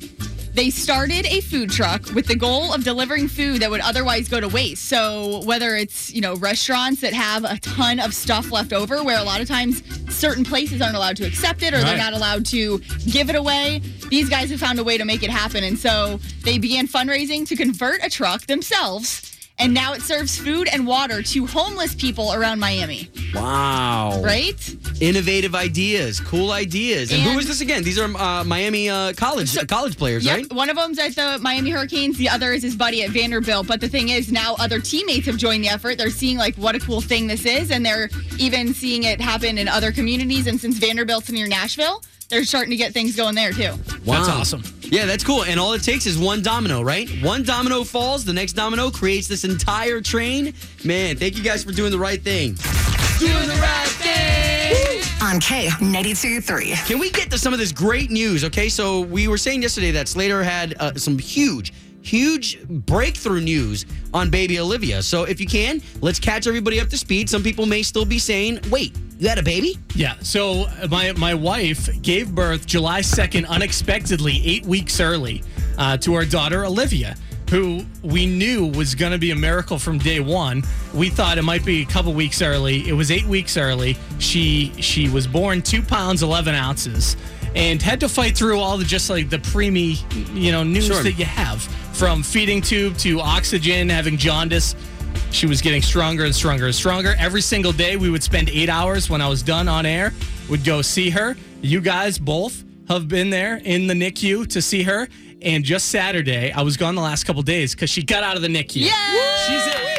they 0.55 0.71
started 0.71 1.27
a 1.27 1.41
food 1.41 1.71
truck 1.71 2.13
with 2.13 2.27
the 2.27 2.37
goal 2.37 2.73
of 2.73 2.85
delivering 2.85 3.29
food 3.29 3.63
that 3.63 3.71
would 3.71 3.81
otherwise 3.81 4.29
go 4.29 4.41
to 4.41 4.49
waste. 4.49 4.85
So 4.85 5.43
whether 5.45 5.75
it's, 5.77 6.13
you 6.13 6.21
know, 6.21 6.35
restaurants 6.37 7.01
that 7.01 7.15
have 7.15 7.45
a 7.45 7.59
ton 7.61 7.99
of 7.99 8.15
stuff 8.15 8.51
left 8.51 8.73
over 8.73 9.03
where 9.03 9.19
a 9.19 9.23
lot 9.23 9.41
of 9.41 9.49
times 9.49 9.83
certain 10.15 10.45
places 10.45 10.83
aren't 10.83 10.97
allowed 10.97 11.17
to 11.17 11.27
accept 11.27 11.63
it 11.63 11.73
or 11.73 11.79
they're 11.79 11.97
not 11.97 12.13
allowed 12.13 12.45
to 12.47 12.79
give 13.11 13.31
it 13.31 13.35
away, 13.35 13.81
these 14.09 14.29
guys 14.29 14.51
have 14.51 14.61
found 14.61 14.79
a 14.79 14.85
way 14.85 14.99
to 14.99 15.05
make 15.05 15.23
it 15.23 15.31
happen. 15.31 15.65
And 15.65 15.79
so 15.79 16.21
they 16.45 16.59
began 16.59 16.87
fundraising 16.87 17.47
to 17.49 17.57
convert 17.57 18.05
a 18.05 18.11
truck 18.11 18.47
themselves. 18.47 19.32
And 19.63 19.73
now 19.73 19.93
it 19.93 20.03
serves 20.03 20.37
food 20.37 20.69
and 20.73 20.85
water 20.89 21.23
to 21.23 21.47
homeless 21.47 21.95
people 21.95 22.33
around 22.33 22.59
Miami, 22.59 23.09
Wow. 23.33 24.21
right? 24.21 24.59
Innovative 25.01 25.55
ideas, 25.55 26.19
cool 26.19 26.51
ideas. 26.51 27.13
And, 27.13 27.23
who 27.23 27.31
And- 27.31 27.41
is 27.41 27.47
this 27.47 27.61
again? 27.61 27.85
These 27.85 27.97
are 27.97 28.13
uh, 28.17 28.43
Miami 28.43 28.91
uh, 28.91 29.13
college 29.13 29.57
college 29.69 29.97
players, 29.97 30.25
Yep, 30.25 30.37
right? 30.37 30.53
One 30.53 30.69
of 30.69 30.75
them's 30.77 30.99
at 30.99 31.15
the 31.15 31.39
Miami 31.41 31.71
Hurricanes. 31.71 32.19
The 32.19 32.29
other 32.29 32.53
is 32.53 32.65
his 32.65 32.75
buddy 32.75 33.05
at 33.05 33.11
Vanderbilt. 33.11 33.69
But 33.69 33.81
the 33.81 33.89
thing 33.89 34.09
is, 34.09 34.33
now 34.33 34.57
other 34.59 34.81
teammates 34.81 35.27
have 35.27 35.37
joined 35.37 35.63
the 35.63 35.69
effort. 35.69 35.97
They're 35.97 36.11
seeing 36.11 36.39
like 36.39 36.57
what 36.57 36.75
a 36.75 36.81
cool 36.81 37.01
thing 37.01 37.29
this 37.29 37.45
is, 37.47 37.71
and 37.71 37.87
they're 37.87 38.11
even 38.41 38.75
seeing 38.75 39.05
it 39.05 39.21
happen 39.21 39.59
in 39.59 39.69
other 39.69 39.93
communities. 39.93 40.49
And 40.49 40.61
since 40.61 40.79
Vanderbilt's 40.79 41.31
near 41.31 41.47
Nashville, 41.47 42.03
they're 42.29 42.45
starting 42.45 42.71
to 42.71 42.77
get 42.77 42.93
things 42.93 43.17
going 43.17 43.35
there 43.35 43.53
too. 43.53 43.75
That's 44.05 44.29
awesome. 44.29 44.63
Yeah, 44.83 45.07
that's 45.07 45.25
cool. 45.25 45.45
And 45.45 45.59
all 45.59 45.73
it 45.73 45.83
takes 45.83 46.07
is 46.07 46.19
one 46.19 46.43
domino, 46.43 46.83
right? 46.83 47.09
One 47.23 47.43
domino 47.43 47.85
falls, 47.85 48.25
the 48.25 48.33
next 48.33 48.53
domino 48.55 48.91
creates 48.91 49.27
this 49.29 49.45
entire 49.45 50.01
train. 50.01 50.55
Man, 50.85 51.17
thank 51.17 51.37
you 51.37 51.43
guys 51.43 51.65
for 51.65 51.73
doing 51.73 51.91
the 51.91 51.99
right 51.99 52.21
thing. 52.21 52.57
Doing 53.19 53.49
the 53.49 53.59
right 53.61 53.89
thing. 53.89 55.03
On 55.23 55.39
K92 55.41 56.43
3. 56.43 56.75
Can 56.87 56.99
we 56.99 57.11
get 57.11 57.31
to 57.31 57.39
some 57.39 57.53
of 57.53 57.59
this 57.59 57.73
great 57.73 58.11
news? 58.11 58.45
Okay, 58.45 58.69
so 58.69 59.01
we 59.01 59.29
were 59.29 59.39
saying 59.39 59.63
yesterday 59.63 59.93
that 59.93 60.09
Slater 60.09 60.43
had 60.43 60.75
uh, 60.81 60.95
some 60.95 61.19
huge, 61.19 61.73
huge 62.03 62.63
breakthrough 62.69 63.41
news 63.41 63.87
on 64.13 64.31
baby 64.31 64.59
Olivia. 64.59 65.03
So 65.03 65.25
if 65.25 65.41
you 65.41 65.47
can, 65.47 65.81
let's 66.01 66.19
catch 66.19 66.47
everybody 66.47 66.81
up 66.81 66.89
to 66.89 66.99
speed. 66.99 67.31
Some 67.31 67.43
people 67.43 67.67
may 67.67 67.83
still 67.83 68.05
be 68.05 68.19
saying, 68.19 68.61
wait, 68.71 68.97
you 69.19 69.29
had 69.29 69.39
a 69.39 69.43
baby? 69.43 69.79
Yeah. 69.95 70.17
So 70.21 70.65
uh, 70.65 70.89
my 70.91 71.13
my 71.13 71.35
wife 71.35 71.89
gave 72.03 72.35
birth 72.35 72.67
July 72.67 73.03
second, 73.03 73.47
unexpectedly, 73.47 74.43
eight 74.45 74.67
weeks 74.67 75.01
early, 75.01 75.43
uh, 75.79 75.97
to 75.99 76.15
our 76.15 76.25
daughter 76.25 76.65
Olivia, 76.65 77.15
who 77.49 77.85
we 78.03 78.27
knew 78.27 78.67
was 78.67 78.97
going 78.97 79.13
to 79.13 79.19
be 79.19 79.31
a 79.31 79.37
miracle 79.37 79.79
from 79.79 79.99
day 79.99 80.19
one. 80.19 80.63
We 80.93 81.09
thought 81.09 81.39
it 81.39 81.43
might 81.43 81.65
be 81.65 81.83
a 81.83 81.87
couple 81.87 82.13
weeks 82.15 82.43
early. 82.43 82.89
It 82.89 82.95
was 82.95 83.11
eight 83.13 83.27
weeks 83.27 83.57
early. 83.57 83.97
She 84.19 84.73
she 84.81 85.09
was 85.09 85.27
born 85.29 85.63
two 85.63 85.83
pounds 85.83 86.23
eleven 86.25 86.55
ounces, 86.57 87.17
and 87.55 87.81
had 87.83 88.01
to 88.01 88.09
fight 88.09 88.37
through 88.37 88.59
all 88.59 88.79
the 88.79 88.85
just 88.85 89.11
like 89.11 89.29
the 89.31 89.39
preemie, 89.39 89.99
you 90.35 90.53
know, 90.53 90.63
news 90.63 90.87
Sure. 90.87 91.03
that 91.03 91.13
you 91.19 91.25
have 91.25 91.63
from 91.93 92.23
feeding 92.23 92.61
tube 92.63 92.97
to 92.99 93.21
oxygen, 93.21 93.89
having 93.89 94.17
jaundice. 94.17 94.75
She 95.31 95.47
was 95.47 95.61
getting 95.61 95.83
stronger 95.83 96.25
and 96.25 96.35
stronger 96.35 96.67
and 96.67 96.75
stronger. 96.75 97.15
Every 97.19 97.41
single 97.43 97.73
day, 97.73 97.97
we 97.97 98.11
would 98.11 98.23
spend 98.23 98.49
eight 98.51 98.69
hours 98.69 99.09
when 99.11 99.21
I 99.21 99.29
was 99.29 99.43
done 99.43 99.69
on 99.69 99.87
air, 99.87 100.13
would 100.49 100.65
go 100.65 100.83
see 100.83 101.11
her. 101.11 101.37
You 101.63 101.81
guys 101.81 102.19
both 102.19 102.65
have 102.89 103.09
been 103.09 103.31
there 103.31 103.57
in 103.65 103.87
the 103.87 103.95
NICU 103.95 104.47
to 104.49 104.61
see 104.63 104.83
her. 104.85 105.09
And 105.41 105.65
just 105.65 105.89
Saturday, 105.89 106.53
I 106.53 106.63
was 106.63 106.77
gone 106.77 106.95
the 106.95 107.03
last 107.03 107.25
couple 107.25 107.43
days 107.43 107.75
because 107.75 107.91
she 107.91 108.03
got 108.03 108.23
out 108.23 108.37
of 108.37 108.43
the 108.43 108.49
NICU. 108.49 108.77
Yeah, 108.87 108.93
She's 109.47 109.75
out. 109.75 109.92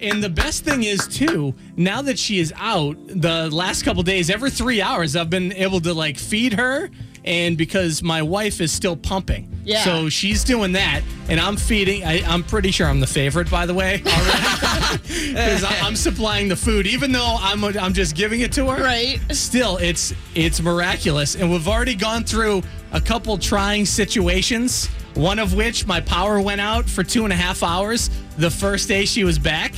And 0.00 0.22
the 0.22 0.28
best 0.28 0.64
thing 0.64 0.84
is, 0.84 1.08
too, 1.08 1.54
now 1.76 2.02
that 2.02 2.18
she 2.18 2.38
is 2.38 2.52
out, 2.56 2.96
the 3.08 3.50
last 3.50 3.82
couple 3.82 4.02
days, 4.02 4.30
every 4.30 4.50
three 4.50 4.80
hours, 4.80 5.16
I've 5.16 5.30
been 5.30 5.52
able 5.52 5.80
to 5.80 5.92
like 5.92 6.18
feed 6.18 6.52
her 6.54 6.90
and 7.24 7.58
because 7.58 8.02
my 8.02 8.22
wife 8.22 8.60
is 8.60 8.72
still 8.72 8.96
pumping. 8.96 9.54
Yeah. 9.64 9.84
So 9.84 10.08
she's 10.08 10.44
doing 10.44 10.72
that, 10.72 11.02
and 11.28 11.38
I'm 11.38 11.56
feeding. 11.56 12.02
I, 12.02 12.22
I'm 12.26 12.42
pretty 12.42 12.70
sure 12.70 12.86
I'm 12.86 13.00
the 13.00 13.06
favorite, 13.06 13.50
by 13.50 13.66
the 13.66 13.74
way, 13.74 13.98
because 14.02 15.62
I'm 15.64 15.94
supplying 15.94 16.48
the 16.48 16.56
food, 16.56 16.86
even 16.86 17.12
though 17.12 17.36
I'm 17.38 17.62
I'm 17.64 17.92
just 17.92 18.16
giving 18.16 18.40
it 18.40 18.52
to 18.52 18.70
her. 18.70 18.82
Right. 18.82 19.20
Still, 19.30 19.76
it's 19.76 20.14
it's 20.34 20.60
miraculous, 20.62 21.34
and 21.34 21.50
we've 21.50 21.68
already 21.68 21.94
gone 21.94 22.24
through 22.24 22.62
a 22.92 23.00
couple 23.00 23.36
trying 23.36 23.84
situations. 23.84 24.86
One 25.14 25.38
of 25.38 25.52
which 25.52 25.86
my 25.86 26.00
power 26.00 26.40
went 26.40 26.60
out 26.60 26.88
for 26.88 27.02
two 27.02 27.24
and 27.24 27.32
a 27.32 27.36
half 27.36 27.62
hours 27.62 28.08
the 28.38 28.50
first 28.50 28.88
day 28.88 29.04
she 29.04 29.24
was 29.24 29.38
back. 29.38 29.74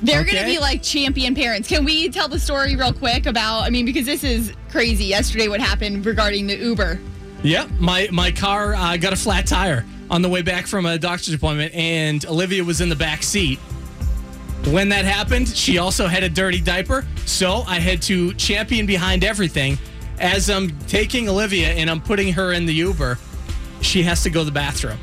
They're 0.00 0.24
going 0.24 0.38
to 0.38 0.44
be 0.44 0.60
like 0.60 0.82
champion 0.82 1.34
parents. 1.34 1.68
Can 1.68 1.84
we 1.84 2.08
tell 2.08 2.28
the 2.28 2.38
story 2.38 2.76
real 2.76 2.92
quick 2.92 3.26
about, 3.26 3.62
I 3.62 3.70
mean, 3.70 3.84
because 3.84 4.06
this 4.06 4.22
is 4.22 4.52
crazy. 4.70 5.04
Yesterday, 5.04 5.48
what 5.48 5.60
happened 5.60 6.06
regarding 6.06 6.46
the 6.46 6.56
Uber? 6.56 7.00
Yep, 7.42 7.70
my 7.78 8.08
my 8.10 8.32
car 8.32 8.74
uh, 8.74 8.96
got 8.96 9.12
a 9.12 9.16
flat 9.16 9.46
tire 9.46 9.84
on 10.10 10.22
the 10.22 10.28
way 10.28 10.42
back 10.42 10.66
from 10.66 10.86
a 10.86 10.98
doctor's 10.98 11.34
appointment, 11.34 11.72
and 11.74 12.24
Olivia 12.26 12.64
was 12.64 12.80
in 12.80 12.88
the 12.88 12.96
back 12.96 13.22
seat. 13.22 13.58
When 14.66 14.88
that 14.88 15.04
happened, 15.04 15.48
she 15.48 15.78
also 15.78 16.08
had 16.08 16.24
a 16.24 16.28
dirty 16.28 16.60
diaper, 16.60 17.06
so 17.26 17.62
I 17.66 17.78
had 17.78 18.02
to 18.02 18.34
champion 18.34 18.86
behind 18.86 19.22
everything. 19.22 19.78
As 20.18 20.50
I'm 20.50 20.76
taking 20.88 21.28
Olivia 21.28 21.68
and 21.68 21.88
I'm 21.88 22.00
putting 22.00 22.32
her 22.32 22.52
in 22.52 22.66
the 22.66 22.74
Uber, 22.74 23.18
she 23.82 24.02
has 24.02 24.24
to 24.24 24.30
go 24.30 24.40
to 24.40 24.46
the 24.46 24.50
bathroom, 24.50 24.98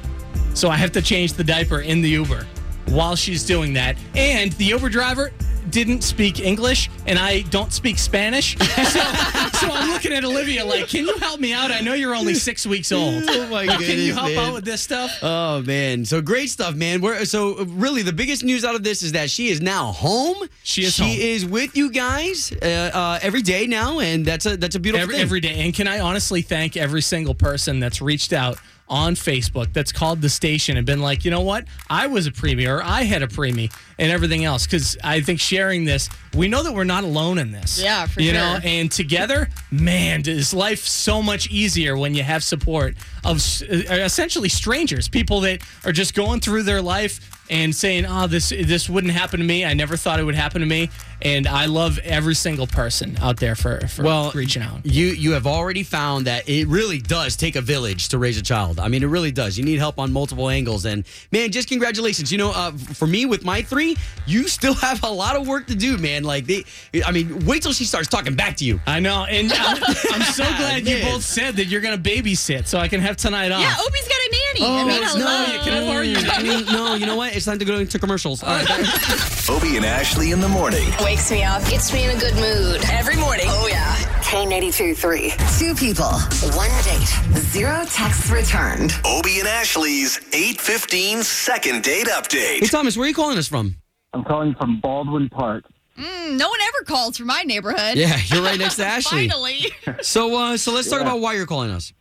so 0.54 0.70
I 0.70 0.75
have 0.75 0.92
to 0.92 1.02
change 1.02 1.34
the 1.34 1.44
diaper 1.44 1.80
in 1.80 2.02
the 2.02 2.10
Uber 2.10 2.46
while 2.88 3.15
she's 3.15 3.44
doing 3.46 3.74
that. 3.74 3.98
And 4.15 4.51
the 4.54 4.65
Uber 4.65 4.89
driver 4.89 5.32
didn't 5.72 6.04
speak 6.04 6.39
English, 6.39 6.89
and 7.08 7.18
I 7.18 7.42
don't 7.42 7.74
speak 7.74 7.98
Spanish, 7.98 8.56
so, 8.60 8.65
so 8.70 9.68
I'm 9.72 9.89
looking 9.92 10.13
at 10.13 10.24
Olivia 10.24 10.63
like, 10.63 10.88
"Can 10.88 11.06
you 11.06 11.18
help 11.18 11.39
me 11.39 11.54
out? 11.54 11.72
I 11.72 11.82
know 11.82 11.94
you're 11.96 12.15
only 12.15 12.36
six 12.36 12.65
weeks 12.68 12.92
old. 12.92 13.24
Oh 13.36 13.48
my 13.50 13.65
Can 13.65 13.98
you 14.00 14.13
help 14.13 14.27
man. 14.27 14.38
out 14.38 14.54
with 14.54 14.63
this 14.63 14.82
stuff?" 14.82 15.12
Oh 15.24 15.63
man, 15.63 16.06
so 16.06 16.22
great 16.22 16.50
stuff, 16.51 16.75
man. 16.75 17.01
We're, 17.01 17.25
so 17.25 17.65
really, 17.65 18.04
the 18.04 18.13
biggest 18.13 18.44
news 18.44 18.63
out 18.63 18.75
of 18.75 18.84
this 18.84 19.01
is 19.01 19.13
that 19.13 19.30
she 19.30 19.48
is 19.50 19.60
now 19.60 19.92
home. 19.92 20.38
She 20.63 20.84
is 20.84 20.94
She 20.94 21.04
home. 21.04 21.18
is 21.20 21.46
with 21.46 21.75
you 21.75 21.92
guys 21.92 22.54
uh, 22.62 22.92
uh, 22.94 23.20
every 23.24 23.42
day 23.42 23.65
now, 23.65 24.00
and 24.00 24.24
that's 24.24 24.46
a 24.46 24.56
that's 24.58 24.75
a 24.75 24.80
beautiful 24.80 25.01
every, 25.01 25.15
thing. 25.15 25.22
every 25.24 25.39
day. 25.42 25.65
And 25.65 25.74
can 25.74 25.88
I 25.88 26.00
honestly 26.00 26.42
thank 26.44 26.77
every 26.77 27.01
single 27.01 27.34
person 27.34 27.80
that's 27.80 28.01
reached 28.01 28.34
out 28.34 28.58
on 28.88 29.15
Facebook 29.15 29.74
that's 29.74 29.92
called 29.92 30.22
the 30.22 30.30
station 30.30 30.77
and 30.77 30.86
been 30.86 31.01
like, 31.01 31.25
you 31.25 31.32
know 31.32 31.42
what? 31.42 31.65
I 31.89 32.08
was 32.08 32.27
a 32.27 32.32
preemie 32.32 32.70
or 32.70 32.84
I 32.84 33.04
had 33.04 33.24
a 33.24 33.27
preemie 33.27 33.74
and 33.98 34.12
everything 34.12 34.46
else. 34.46 34.65
Because 34.65 34.98
I 35.04 35.22
think 35.22 35.39
sharing 35.39 35.86
this, 35.86 36.10
we 36.36 36.48
know 36.48 36.63
that 36.63 36.74
we're 36.74 36.84
not 36.84 37.04
alone 37.04 37.38
in 37.38 37.51
this. 37.51 37.82
Yeah, 37.82 38.06
for 38.08 38.22
you 38.22 38.32
sure. 38.32 38.39
know, 38.39 38.60
and 38.63 38.92
together, 38.92 39.50
man, 39.72 40.24
is 40.27 40.54
life 40.54 40.80
so 40.86 41.22
much 41.22 41.50
easier 41.50 41.98
when 41.98 42.13
you 42.13 42.24
have 42.24 42.44
support 42.44 42.96
of 43.24 43.38
uh, 43.38 43.94
essentially 43.94 44.50
strangers, 44.50 45.08
people 45.08 45.42
that 45.42 45.62
are 45.84 45.92
just 45.92 46.13
going 46.13 46.39
through 46.39 46.63
their 46.63 46.82
life 46.82 47.20
and 47.50 47.75
saying, 47.75 48.06
"Oh, 48.06 48.27
this 48.27 48.50
this 48.50 48.89
wouldn't 48.89 49.13
happen 49.13 49.39
to 49.39 49.46
me. 49.46 49.65
I 49.65 49.74
never 49.74 49.98
thought 49.98 50.20
it 50.20 50.24
would 50.24 50.36
happen 50.36 50.62
to 50.62 50.68
me." 50.68 50.89
And 51.22 51.48
I 51.48 51.65
love 51.65 51.98
every 52.00 52.36
single 52.36 52.68
person 52.68 53.18
out 53.22 53.38
there 53.38 53.56
for 53.56 53.88
for 53.88 54.04
Well, 54.04 54.32
reaching 54.34 54.62
out. 54.62 54.86
You 54.86 55.08
you 55.08 55.32
have 55.32 55.48
already 55.48 55.84
found 55.84 56.25
that 56.27 56.48
it 56.50 56.68
really 56.68 57.00
does 57.00 57.36
take 57.36 57.56
a 57.56 57.62
village 57.62 58.10
to 58.10 58.18
raise 58.18 58.38
a 58.38 58.42
child. 58.42 58.80
I 58.80 58.88
mean, 58.88 59.04
it 59.04 59.08
really 59.08 59.32
does. 59.32 59.58
You 59.58 59.63
need 59.63 59.80
help 59.80 60.00
on 60.00 60.12
multiple 60.12 60.50
angles, 60.50 60.86
and 60.86 61.06
man, 61.32 61.51
just 61.51 61.68
congratulations. 61.68 62.32
You 62.32 62.38
know, 62.38 62.51
uh, 62.51 62.72
for 62.72 63.08
me 63.08 63.25
with 63.25 63.46
my 63.46 63.62
three, 63.62 63.98
you 64.25 64.48
still 64.48 64.74
have 64.86 65.04
a 65.04 65.10
lot 65.10 65.36
of 65.36 65.48
work 65.48 65.68
to 65.68 65.75
do, 65.75 65.98
man. 65.98 66.24
Like 66.25 66.46
they, 66.46 66.63
I 67.05 67.12
mean, 67.12 67.46
wait 67.46 67.63
till 67.63 67.74
she 67.74 67.86
starts 67.86 68.08
talking 68.08 68.36
back 68.36 68.58
to 68.58 68.65
you. 68.65 68.79
I 68.86 69.00
know, 69.00 69.25
and 69.25 69.51
I'm, 69.53 69.84
I'm 69.84 70.22
so 70.22 70.44
glad 70.58 70.88
you 70.88 70.98
Man. 70.98 71.12
both 71.12 71.24
said 71.24 71.55
that 71.55 71.65
you're 71.65 71.82
going 71.82 72.01
to 72.01 72.10
babysit, 72.10 72.67
so 72.67 72.79
I 72.79 72.88
can 72.88 73.01
have 73.01 73.17
tonight 73.17 73.51
off. 73.51 73.62
Yeah, 73.62 73.75
Obie's 73.86 74.08
got 74.08 74.17
a 74.17 74.32
nanny. 74.32 74.60
Oh, 74.62 74.75
I 74.75 74.84
mean, 74.84 74.88
that's- 74.88 75.13
hello. 75.13 75.25
no, 75.25 75.53
you 75.53 75.60
can 75.60 75.74
I 75.74 75.88
borrow 75.88 76.03
mm. 76.03 76.12
your 76.12 76.22
nanny? 76.22 76.72
no, 76.72 76.96
you 76.96 77.05
know 77.05 77.15
what? 77.15 77.36
It's 77.36 77.46
time 77.46 77.60
to 77.60 77.65
go 77.65 77.77
into 77.77 78.00
commercials. 78.00 78.44
All 78.44 78.50
right. 78.50 78.67
Obie 79.50 79.77
and 79.77 79.86
Ashley 79.86 80.32
in 80.32 80.39
the 80.39 80.50
morning. 80.50 80.88
Wakes 81.01 81.32
me 81.32 81.44
up, 81.44 81.63
gets 81.70 81.94
me 81.94 82.05
in 82.05 82.15
a 82.15 82.20
good 82.20 82.36
mood. 82.36 82.82
Every 82.91 83.15
morning. 83.15 83.46
Oh, 83.50 83.67
yeah. 83.67 83.96
K92 84.25 84.98
3. 84.98 85.34
Two 85.60 85.75
people, 85.75 86.12
one 86.58 86.70
date, 86.84 87.39
zero 87.39 87.86
texts 87.86 88.29
returned. 88.32 88.94
Obie 89.05 89.39
and 89.39 89.48
Ashley's 89.48 90.17
815 90.34 91.22
second 91.24 91.84
date 91.84 92.08
update. 92.08 92.60
Hey 92.60 92.67
Thomas, 92.67 92.98
where 92.98 93.05
are 93.05 93.10
you 93.10 93.13
calling 93.13 93.38
us 93.38 93.48
from? 93.48 93.75
I'm 94.13 94.24
calling 94.24 94.55
from 94.55 94.79
Baldwin 94.82 95.30
Park. 95.30 95.63
Mm, 95.97 96.38
no 96.38 96.49
one 96.49 96.60
ever 96.62 96.84
calls 96.86 97.17
from 97.17 97.27
my 97.27 97.43
neighborhood. 97.43 97.97
Yeah, 97.97 98.17
you're 98.27 98.43
right 98.43 98.60
next 98.60 98.75
to 98.77 98.86
Ashley. 98.86 99.29
Finally. 99.29 99.71
So, 100.01 100.36
uh, 100.36 100.58
so 100.58 100.71
let's 100.73 100.89
talk 100.89 101.01
about 101.01 101.19
why 101.19 101.34
you're 101.34 101.45
calling 101.45 101.71
us. 101.71 101.93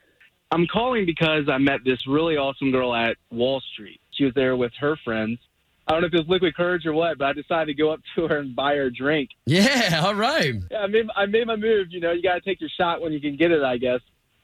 I'm 0.50 0.66
calling 0.66 1.06
because 1.06 1.48
I 1.48 1.58
met 1.58 1.80
this 1.84 2.06
really 2.06 2.36
awesome 2.36 2.70
girl 2.70 2.94
at 2.94 3.16
Wall 3.30 3.60
Street. 3.72 4.00
She 4.12 4.24
was 4.24 4.34
there 4.34 4.56
with 4.56 4.72
her 4.80 4.96
friends. 5.04 5.38
I 5.86 5.92
don't 5.92 6.00
know 6.00 6.06
if 6.06 6.14
it 6.14 6.18
was 6.20 6.28
liquid 6.28 6.56
courage 6.56 6.86
or 6.86 6.94
what, 6.94 7.18
but 7.18 7.26
I 7.26 7.32
decided 7.34 7.66
to 7.66 7.74
go 7.74 7.90
up 7.92 8.00
to 8.16 8.26
her 8.26 8.38
and 8.38 8.56
buy 8.56 8.76
her 8.76 8.84
a 8.84 8.92
drink. 8.92 9.30
Yeah, 9.46 10.02
all 10.04 10.14
right. 10.14 10.54
Yeah, 10.70 10.78
I 10.78 10.86
made 10.86 11.06
I 11.14 11.26
made 11.26 11.46
my 11.46 11.56
move. 11.56 11.88
You 11.90 12.00
know, 12.00 12.12
you 12.12 12.22
got 12.22 12.34
to 12.34 12.40
take 12.40 12.60
your 12.60 12.70
shot 12.70 13.00
when 13.02 13.12
you 13.12 13.20
can 13.20 13.36
get 13.36 13.50
it, 13.50 13.62
I 13.62 13.76
guess. 13.76 14.00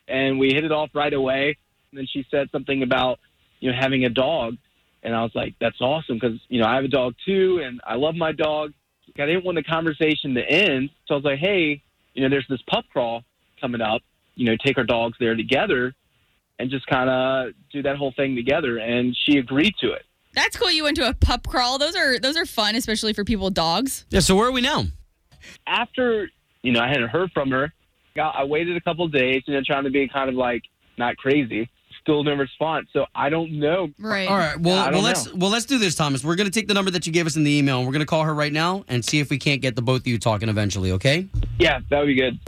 And 0.07 0.39
we 0.39 0.53
hit 0.53 0.65
it 0.65 0.73
off 0.73 0.91
right 0.95 1.13
away. 1.13 1.57
And 1.91 1.99
then 1.99 2.07
she 2.13 2.27
said 2.31 2.49
something 2.53 2.83
about 2.83 3.21
you 3.61 3.71
know 3.71 3.77
having 3.79 4.05
a 4.05 4.11
dog, 4.11 4.57
and 5.03 5.15
I 5.15 5.23
was 5.23 5.33
like, 5.35 5.55
"That's 5.61 5.81
awesome," 5.81 6.17
because 6.21 6.39
you 6.49 6.61
know 6.61 6.67
I 6.67 6.75
have 6.75 6.85
a 6.85 6.89
dog 6.89 7.15
too, 7.25 7.61
and 7.65 7.81
I 7.87 7.95
love 7.95 8.15
my 8.17 8.33
dog. 8.33 8.73
I 9.21 9.27
didn't 9.27 9.45
want 9.45 9.57
the 9.57 9.63
conversation 9.63 10.35
to 10.35 10.43
end, 10.43 10.91
so 11.07 11.15
I 11.15 11.17
was 11.17 11.25
like, 11.25 11.39
"Hey, 11.39 11.83
you 12.15 12.23
know, 12.23 12.29
there's 12.29 12.47
this 12.49 12.63
pup 12.63 12.85
crawl 12.93 13.23
coming 13.61 13.81
up. 13.81 14.03
You 14.35 14.47
know, 14.47 14.57
take 14.65 14.79
our 14.79 14.85
dogs 14.85 15.17
there 15.21 15.35
together, 15.35 15.95
and 16.59 16.71
just 16.71 16.87
kind 16.87 17.11
of 17.11 17.53
do 17.73 17.83
that 17.83 17.97
whole 17.97 18.13
thing 18.13 18.37
together." 18.37 18.79
And 18.79 19.17
she 19.25 19.39
agreed 19.39 19.75
to 19.81 19.93
it. 19.93 20.05
That's 20.35 20.57
cool. 20.57 20.71
You 20.71 20.85
went 20.85 20.97
to 20.97 21.09
a 21.09 21.15
pup 21.15 21.47
crawl. 21.47 21.79
Those 21.79 21.97
are 21.97 22.19
those 22.19 22.37
are 22.37 22.47
fun, 22.47 22.77
especially 22.77 23.13
for 23.13 23.25
people 23.25 23.47
with 23.47 23.55
dogs. 23.55 24.07
Yeah. 24.11 24.21
So 24.21 24.37
where 24.37 24.49
are 24.49 24.53
we 24.53 24.61
now? 24.61 24.85
after 25.67 26.29
you 26.63 26.73
know 26.73 26.81
I 26.81 26.89
hadn't 26.89 27.09
heard 27.09 27.31
from 27.33 27.51
her, 27.51 27.73
I 28.17 28.45
waited 28.45 28.77
a 28.77 28.81
couple 28.81 29.05
of 29.05 29.13
days, 29.13 29.43
you 29.47 29.55
know, 29.55 29.63
trying 29.65 29.85
to 29.85 29.91
be 29.91 30.09
kind 30.09 30.29
of 30.29 30.35
like 30.35 30.63
not 30.99 31.17
crazy. 31.17 31.69
Still 32.03 32.25
no 32.25 32.35
response, 32.35 32.89
so 32.93 33.05
I 33.15 33.29
don't 33.29 33.59
know. 33.59 33.91
Right. 33.99 34.29
All 34.29 34.37
right. 34.37 34.59
Well, 34.59 34.91
well, 34.91 35.03
let's 35.03 35.27
know. 35.27 35.33
well 35.37 35.51
let's 35.51 35.67
do 35.67 35.79
this, 35.79 35.95
Thomas. 35.95 36.25
We're 36.25 36.37
gonna 36.37 36.51
take 36.51 36.67
the 36.67 36.75
number 36.75 36.91
that 36.93 37.07
you 37.07 37.13
gave 37.13 37.27
us 37.27 37.37
in 37.37 37.45
the 37.45 37.53
email, 37.53 37.79
and 37.79 37.87
we're 37.87 37.93
gonna 37.93 38.07
call 38.07 38.25
her 38.25 38.35
right 38.35 38.53
now 38.53 38.85
and 38.89 39.05
see 39.05 39.21
if 39.21 39.29
we 39.29 39.39
can't 39.39 39.61
get 39.61 39.77
the 39.77 39.83
both 39.83 40.01
of 40.03 40.07
you 40.07 40.19
talking 40.19 40.49
eventually. 40.49 40.93
Okay? 40.93 41.29
Yeah, 41.59 41.81
that 41.91 41.99
would 41.99 42.07
be 42.07 42.15
good. 42.15 42.39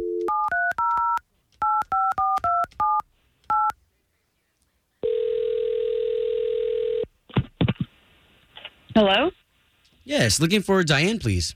Hello? 8.94 9.30
Yes. 10.04 10.40
Looking 10.40 10.62
for 10.62 10.82
Diane, 10.84 11.18
please. 11.18 11.54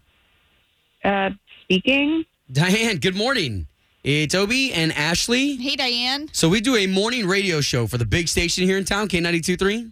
Uh, 1.04 1.30
speaking? 1.62 2.24
Diane. 2.50 2.98
Good 2.98 3.16
morning. 3.16 3.66
It's 4.06 4.36
Obie 4.36 4.72
and 4.72 4.92
Ashley. 4.92 5.56
Hey, 5.56 5.74
Diane. 5.74 6.28
So 6.30 6.48
we 6.48 6.60
do 6.60 6.76
a 6.76 6.86
morning 6.86 7.26
radio 7.26 7.60
show 7.60 7.88
for 7.88 7.98
the 7.98 8.06
big 8.06 8.28
station 8.28 8.62
here 8.62 8.78
in 8.78 8.84
town, 8.84 9.08
K 9.08 9.18
ninety 9.18 9.40
two 9.40 9.56
three. 9.56 9.90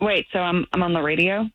Wait, 0.00 0.26
so 0.32 0.40
I'm 0.40 0.66
I'm 0.72 0.82
on 0.82 0.92
the 0.92 1.00
radio? 1.00 1.48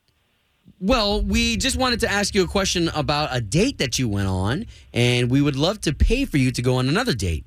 Well, 0.80 1.22
we 1.22 1.58
just 1.58 1.76
wanted 1.76 2.00
to 2.00 2.10
ask 2.10 2.34
you 2.34 2.42
a 2.42 2.48
question 2.48 2.88
about 2.96 3.36
a 3.36 3.42
date 3.42 3.80
that 3.80 4.00
you 4.00 4.08
went 4.08 4.30
on, 4.30 4.66
and 4.94 5.30
we 5.30 5.42
would 5.42 5.58
love 5.58 5.82
to 5.82 5.94
pay 5.94 6.24
for 6.24 6.38
you 6.38 6.52
to 6.52 6.62
go 6.62 6.76
on 6.76 6.88
another 6.88 7.14
date. 7.14 7.46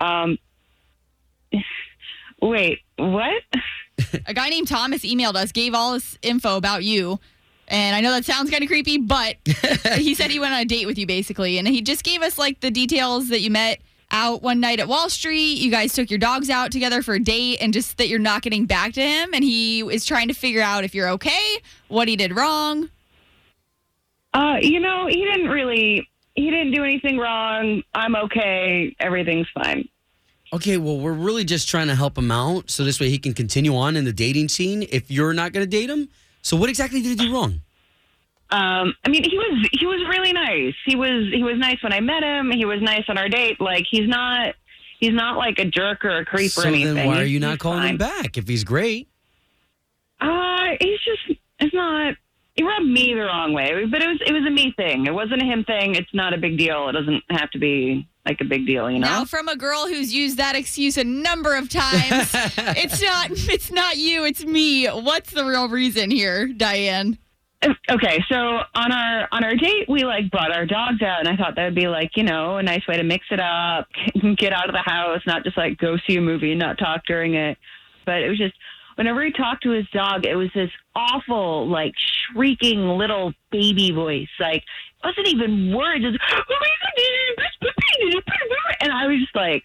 Um 0.00 0.38
Wait, 2.40 2.80
what? 2.96 3.42
A 4.26 4.34
guy 4.34 4.48
named 4.48 4.66
Thomas 4.66 5.02
emailed 5.02 5.36
us, 5.36 5.52
gave 5.52 5.72
all 5.72 5.92
this 5.92 6.18
info 6.20 6.56
about 6.56 6.82
you. 6.82 7.20
And 7.68 7.96
I 7.96 8.00
know 8.00 8.10
that 8.12 8.24
sounds 8.24 8.50
kind 8.50 8.62
of 8.62 8.68
creepy, 8.68 8.98
but 8.98 9.36
he 9.96 10.14
said 10.14 10.30
he 10.30 10.38
went 10.38 10.52
on 10.52 10.60
a 10.60 10.64
date 10.64 10.86
with 10.86 10.98
you 10.98 11.06
basically. 11.06 11.58
And 11.58 11.66
he 11.66 11.80
just 11.80 12.04
gave 12.04 12.22
us 12.22 12.38
like 12.38 12.60
the 12.60 12.70
details 12.70 13.28
that 13.28 13.40
you 13.40 13.50
met 13.50 13.80
out 14.10 14.42
one 14.42 14.60
night 14.60 14.78
at 14.78 14.88
Wall 14.88 15.08
Street. 15.08 15.58
You 15.58 15.70
guys 15.70 15.94
took 15.94 16.10
your 16.10 16.18
dogs 16.18 16.50
out 16.50 16.70
together 16.70 17.02
for 17.02 17.14
a 17.14 17.20
date 17.20 17.58
and 17.60 17.72
just 17.72 17.96
that 17.96 18.08
you're 18.08 18.18
not 18.18 18.42
getting 18.42 18.66
back 18.66 18.92
to 18.94 19.00
him. 19.00 19.32
And 19.32 19.42
he 19.42 19.80
is 19.80 20.04
trying 20.04 20.28
to 20.28 20.34
figure 20.34 20.62
out 20.62 20.84
if 20.84 20.94
you're 20.94 21.08
okay, 21.10 21.58
what 21.88 22.08
he 22.08 22.16
did 22.16 22.36
wrong. 22.36 22.90
Uh, 24.34 24.56
you 24.60 24.80
know, 24.80 25.06
he 25.06 25.24
didn't 25.24 25.48
really 25.48 26.08
he 26.34 26.50
didn't 26.50 26.72
do 26.72 26.82
anything 26.82 27.18
wrong. 27.18 27.82
I'm 27.94 28.16
okay. 28.16 28.94
Everything's 28.98 29.48
fine. 29.52 29.88
Okay, 30.54 30.76
well, 30.76 30.98
we're 30.98 31.12
really 31.12 31.44
just 31.44 31.68
trying 31.68 31.86
to 31.88 31.94
help 31.94 32.16
him 32.16 32.30
out 32.30 32.70
so 32.70 32.84
this 32.84 33.00
way 33.00 33.08
he 33.08 33.18
can 33.18 33.32
continue 33.32 33.74
on 33.74 33.96
in 33.96 34.04
the 34.04 34.12
dating 34.12 34.48
scene 34.48 34.86
if 34.90 35.10
you're 35.10 35.32
not 35.32 35.52
going 35.52 35.64
to 35.64 35.70
date 35.70 35.88
him. 35.88 36.08
So, 36.42 36.56
what 36.56 36.68
exactly 36.68 37.00
did 37.00 37.08
he 37.18 37.26
do 37.26 37.32
wrong? 37.32 37.60
Um, 38.50 38.94
I 39.04 39.08
mean, 39.08 39.24
he 39.24 39.38
was 39.38 39.68
he 39.72 39.86
was 39.86 40.00
really 40.10 40.32
nice. 40.32 40.74
He 40.84 40.94
was 40.96 41.32
he 41.32 41.42
was 41.42 41.56
nice 41.56 41.82
when 41.82 41.92
I 41.92 42.00
met 42.00 42.22
him. 42.22 42.50
He 42.50 42.64
was 42.66 42.82
nice 42.82 43.04
on 43.08 43.16
our 43.16 43.28
date. 43.28 43.60
Like 43.60 43.84
he's 43.90 44.06
not 44.08 44.54
he's 45.00 45.14
not 45.14 45.38
like 45.38 45.58
a 45.58 45.64
jerk 45.64 46.04
or 46.04 46.18
a 46.18 46.24
creep 46.24 46.50
so 46.50 46.62
or 46.64 46.66
anything. 46.66 46.94
then, 46.94 47.06
why 47.06 47.14
are 47.14 47.18
He's- 47.20 47.30
you 47.30 47.40
not 47.40 47.52
he's 47.52 47.58
calling 47.60 47.80
fine. 47.80 47.90
him 47.92 47.96
back 47.96 48.36
if 48.36 48.46
he's 48.46 48.62
great? 48.64 49.08
Uh, 50.20 50.76
he's 50.80 50.98
just 51.00 51.38
it's 51.60 51.72
not 51.74 52.14
he 52.54 52.62
rubbed 52.62 52.86
me 52.86 53.14
the 53.14 53.22
wrong 53.22 53.52
way. 53.52 53.84
But 53.90 54.02
it 54.02 54.08
was 54.08 54.18
it 54.26 54.32
was 54.32 54.44
a 54.46 54.50
me 54.50 54.74
thing. 54.76 55.06
It 55.06 55.14
wasn't 55.14 55.42
a 55.42 55.44
him 55.44 55.64
thing. 55.64 55.94
It's 55.94 56.12
not 56.12 56.34
a 56.34 56.38
big 56.38 56.58
deal. 56.58 56.88
It 56.88 56.92
doesn't 56.92 57.22
have 57.30 57.50
to 57.50 57.58
be 57.58 58.06
like 58.26 58.40
a 58.40 58.44
big 58.44 58.66
deal, 58.66 58.90
you 58.90 58.98
know. 58.98 59.08
Now, 59.08 59.24
from 59.24 59.48
a 59.48 59.56
girl 59.56 59.86
who's 59.86 60.14
used 60.14 60.36
that 60.36 60.54
excuse 60.54 60.96
a 60.96 61.04
number 61.04 61.56
of 61.56 61.68
times, 61.68 62.30
it's 62.76 63.02
not 63.02 63.30
it's 63.30 63.70
not 63.70 63.96
you, 63.96 64.24
it's 64.24 64.44
me. 64.44 64.86
What's 64.86 65.32
the 65.32 65.44
real 65.44 65.68
reason 65.68 66.10
here, 66.10 66.48
Diane? 66.48 67.18
Uh, 67.62 67.74
okay, 67.90 68.22
so 68.30 68.36
on 68.36 68.92
our 68.92 69.28
on 69.32 69.44
our 69.44 69.54
date, 69.54 69.88
we 69.88 70.04
like 70.04 70.30
brought 70.30 70.52
our 70.54 70.66
dogs 70.66 71.00
out, 71.02 71.20
and 71.20 71.28
I 71.28 71.36
thought 71.36 71.56
that 71.56 71.64
would 71.64 71.74
be 71.74 71.88
like 71.88 72.10
you 72.16 72.22
know 72.22 72.58
a 72.58 72.62
nice 72.62 72.86
way 72.86 72.96
to 72.96 73.02
mix 73.02 73.24
it 73.30 73.40
up, 73.40 73.88
get 74.36 74.52
out 74.52 74.68
of 74.68 74.74
the 74.74 74.82
house, 74.84 75.20
not 75.26 75.42
just 75.42 75.56
like 75.56 75.78
go 75.78 75.96
see 76.06 76.16
a 76.16 76.20
movie 76.20 76.50
and 76.50 76.60
not 76.60 76.78
talk 76.78 77.02
during 77.06 77.34
it. 77.34 77.56
But 78.04 78.22
it 78.22 78.28
was 78.28 78.38
just 78.38 78.54
whenever 78.96 79.24
he 79.24 79.32
talked 79.32 79.62
to 79.64 79.70
his 79.70 79.88
dog, 79.90 80.26
it 80.26 80.34
was 80.34 80.50
this 80.54 80.70
awful 80.94 81.68
like 81.68 81.94
shrieking 81.96 82.88
little 82.88 83.32
baby 83.50 83.90
voice, 83.90 84.28
like 84.38 84.62
it 84.62 85.06
wasn't 85.06 85.28
even 85.28 85.74
words. 85.74 86.04
It 86.04 86.10
was, 86.10 86.18
and 88.80 88.92
I 88.92 89.06
was 89.06 89.20
just 89.20 89.34
like, 89.34 89.64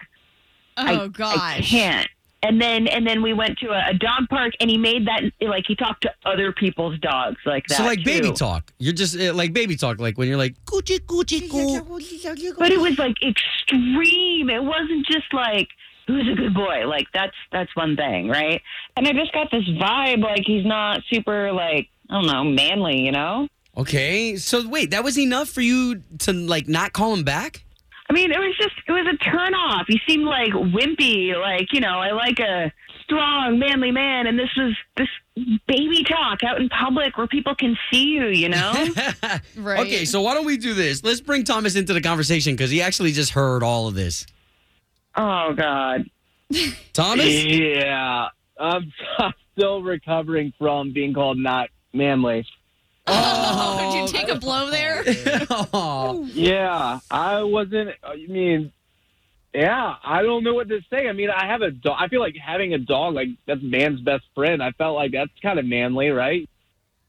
Oh 0.77 1.05
I, 1.05 1.07
gosh. 1.07 1.37
I 1.37 1.61
can't. 1.61 2.07
And 2.43 2.61
then 2.61 2.87
and 2.87 3.05
then 3.05 3.23
we 3.23 3.33
went 3.33 3.57
to 3.59 3.69
a, 3.69 3.89
a 3.89 3.93
dog 3.95 4.29
park, 4.29 4.53
and 4.59 4.69
he 4.69 4.77
made 4.77 5.07
that 5.07 5.23
like 5.41 5.65
he 5.67 5.75
talked 5.75 6.03
to 6.03 6.13
other 6.23 6.51
people's 6.51 6.99
dogs 6.99 7.37
like 7.47 7.65
that. 7.67 7.77
So 7.77 7.83
like 7.83 8.03
baby 8.03 8.31
talk. 8.31 8.71
You're 8.77 8.93
just 8.93 9.19
uh, 9.19 9.33
like 9.33 9.53
baby 9.53 9.75
talk, 9.75 9.99
like 9.99 10.19
when 10.19 10.27
you're 10.27 10.37
like 10.37 10.53
coochie 10.65 10.99
coochie 10.99 11.49
coo. 11.49 12.53
But 12.59 12.71
it 12.71 12.79
was 12.79 12.99
like 12.99 13.15
extreme. 13.23 14.51
It 14.51 14.63
wasn't 14.63 15.07
just 15.07 15.33
like 15.33 15.67
who's 16.07 16.27
a 16.31 16.35
good 16.35 16.53
boy. 16.53 16.87
Like 16.87 17.07
that's 17.13 17.35
that's 17.51 17.75
one 17.75 17.95
thing, 17.95 18.29
right? 18.29 18.61
And 18.95 19.07
I 19.07 19.13
just 19.13 19.31
got 19.33 19.51
this 19.51 19.63
vibe 19.65 20.23
like 20.23 20.43
he's 20.45 20.65
not 20.65 21.01
super 21.11 21.51
like 21.51 21.89
I 22.09 22.13
don't 22.13 22.27
know 22.27 22.43
manly, 22.43 23.01
you 23.01 23.11
know. 23.11 23.47
Okay, 23.75 24.37
so 24.37 24.67
wait, 24.67 24.91
that 24.91 25.03
was 25.03 25.19
enough 25.19 25.49
for 25.49 25.61
you 25.61 26.01
to 26.19 26.33
like 26.33 26.67
not 26.67 26.93
call 26.93 27.13
him 27.13 27.23
back? 27.23 27.63
I 28.09 28.13
mean, 28.13 28.31
it 28.31 28.39
was 28.39 28.55
just 28.57 28.73
it 28.87 28.91
was 28.91 29.05
a 29.05 29.17
turn 29.17 29.53
off. 29.53 29.85
He 29.87 29.99
seemed 30.07 30.25
like 30.25 30.49
wimpy, 30.49 31.39
like 31.39 31.73
you 31.73 31.81
know, 31.81 31.99
I 31.99 32.11
like 32.11 32.39
a 32.39 32.71
strong, 33.03 33.59
manly 33.59 33.91
man, 33.91 34.27
and 34.27 34.39
this 34.39 34.49
was 34.57 34.75
this 34.95 35.07
baby 35.67 36.03
talk 36.03 36.43
out 36.43 36.59
in 36.59 36.69
public 36.69 37.17
where 37.17 37.27
people 37.27 37.53
can 37.55 37.77
see 37.91 38.03
you, 38.03 38.27
you 38.27 38.49
know. 38.49 38.73
Right. 39.55 39.79
Okay, 39.81 40.05
so 40.05 40.21
why 40.21 40.33
don't 40.33 40.45
we 40.45 40.57
do 40.57 40.73
this? 40.73 41.03
Let's 41.03 41.19
bring 41.19 41.43
Thomas 41.43 41.75
into 41.75 41.93
the 41.93 42.01
conversation 42.01 42.53
because 42.53 42.69
he 42.69 42.81
actually 42.81 43.11
just 43.11 43.31
heard 43.31 43.63
all 43.63 43.87
of 43.87 43.95
this. 43.95 44.25
Oh 45.17 45.53
God. 45.53 46.09
Thomas? 46.93 47.43
Yeah, 47.43 48.29
I'm 48.59 48.93
still 49.53 49.81
recovering 49.81 50.53
from 50.57 50.93
being 50.93 51.13
called 51.13 51.37
not 51.37 51.69
manly. 51.93 52.45
Oh, 53.07 53.91
did 54.07 54.13
you 54.13 54.19
take 54.19 54.29
a 54.29 54.39
blow 54.39 54.69
there? 54.69 55.03
Oh. 55.73 56.27
Yeah, 56.33 56.99
I 57.09 57.43
wasn't. 57.43 57.91
I 58.03 58.15
mean, 58.27 58.71
yeah, 59.53 59.95
I 60.03 60.21
don't 60.21 60.43
know 60.43 60.53
what 60.53 60.69
to 60.69 60.81
say. 60.89 61.07
I 61.07 61.13
mean, 61.13 61.29
I 61.29 61.47
have 61.47 61.61
a 61.61 61.71
dog. 61.71 61.97
I 61.99 62.07
feel 62.09 62.19
like 62.19 62.35
having 62.35 62.73
a 62.73 62.77
dog, 62.77 63.13
like 63.15 63.29
that's 63.45 63.61
man's 63.61 64.01
best 64.01 64.23
friend. 64.35 64.61
I 64.61 64.71
felt 64.71 64.95
like 64.95 65.11
that's 65.11 65.31
kind 65.41 65.57
of 65.57 65.65
manly, 65.65 66.09
right? 66.09 66.49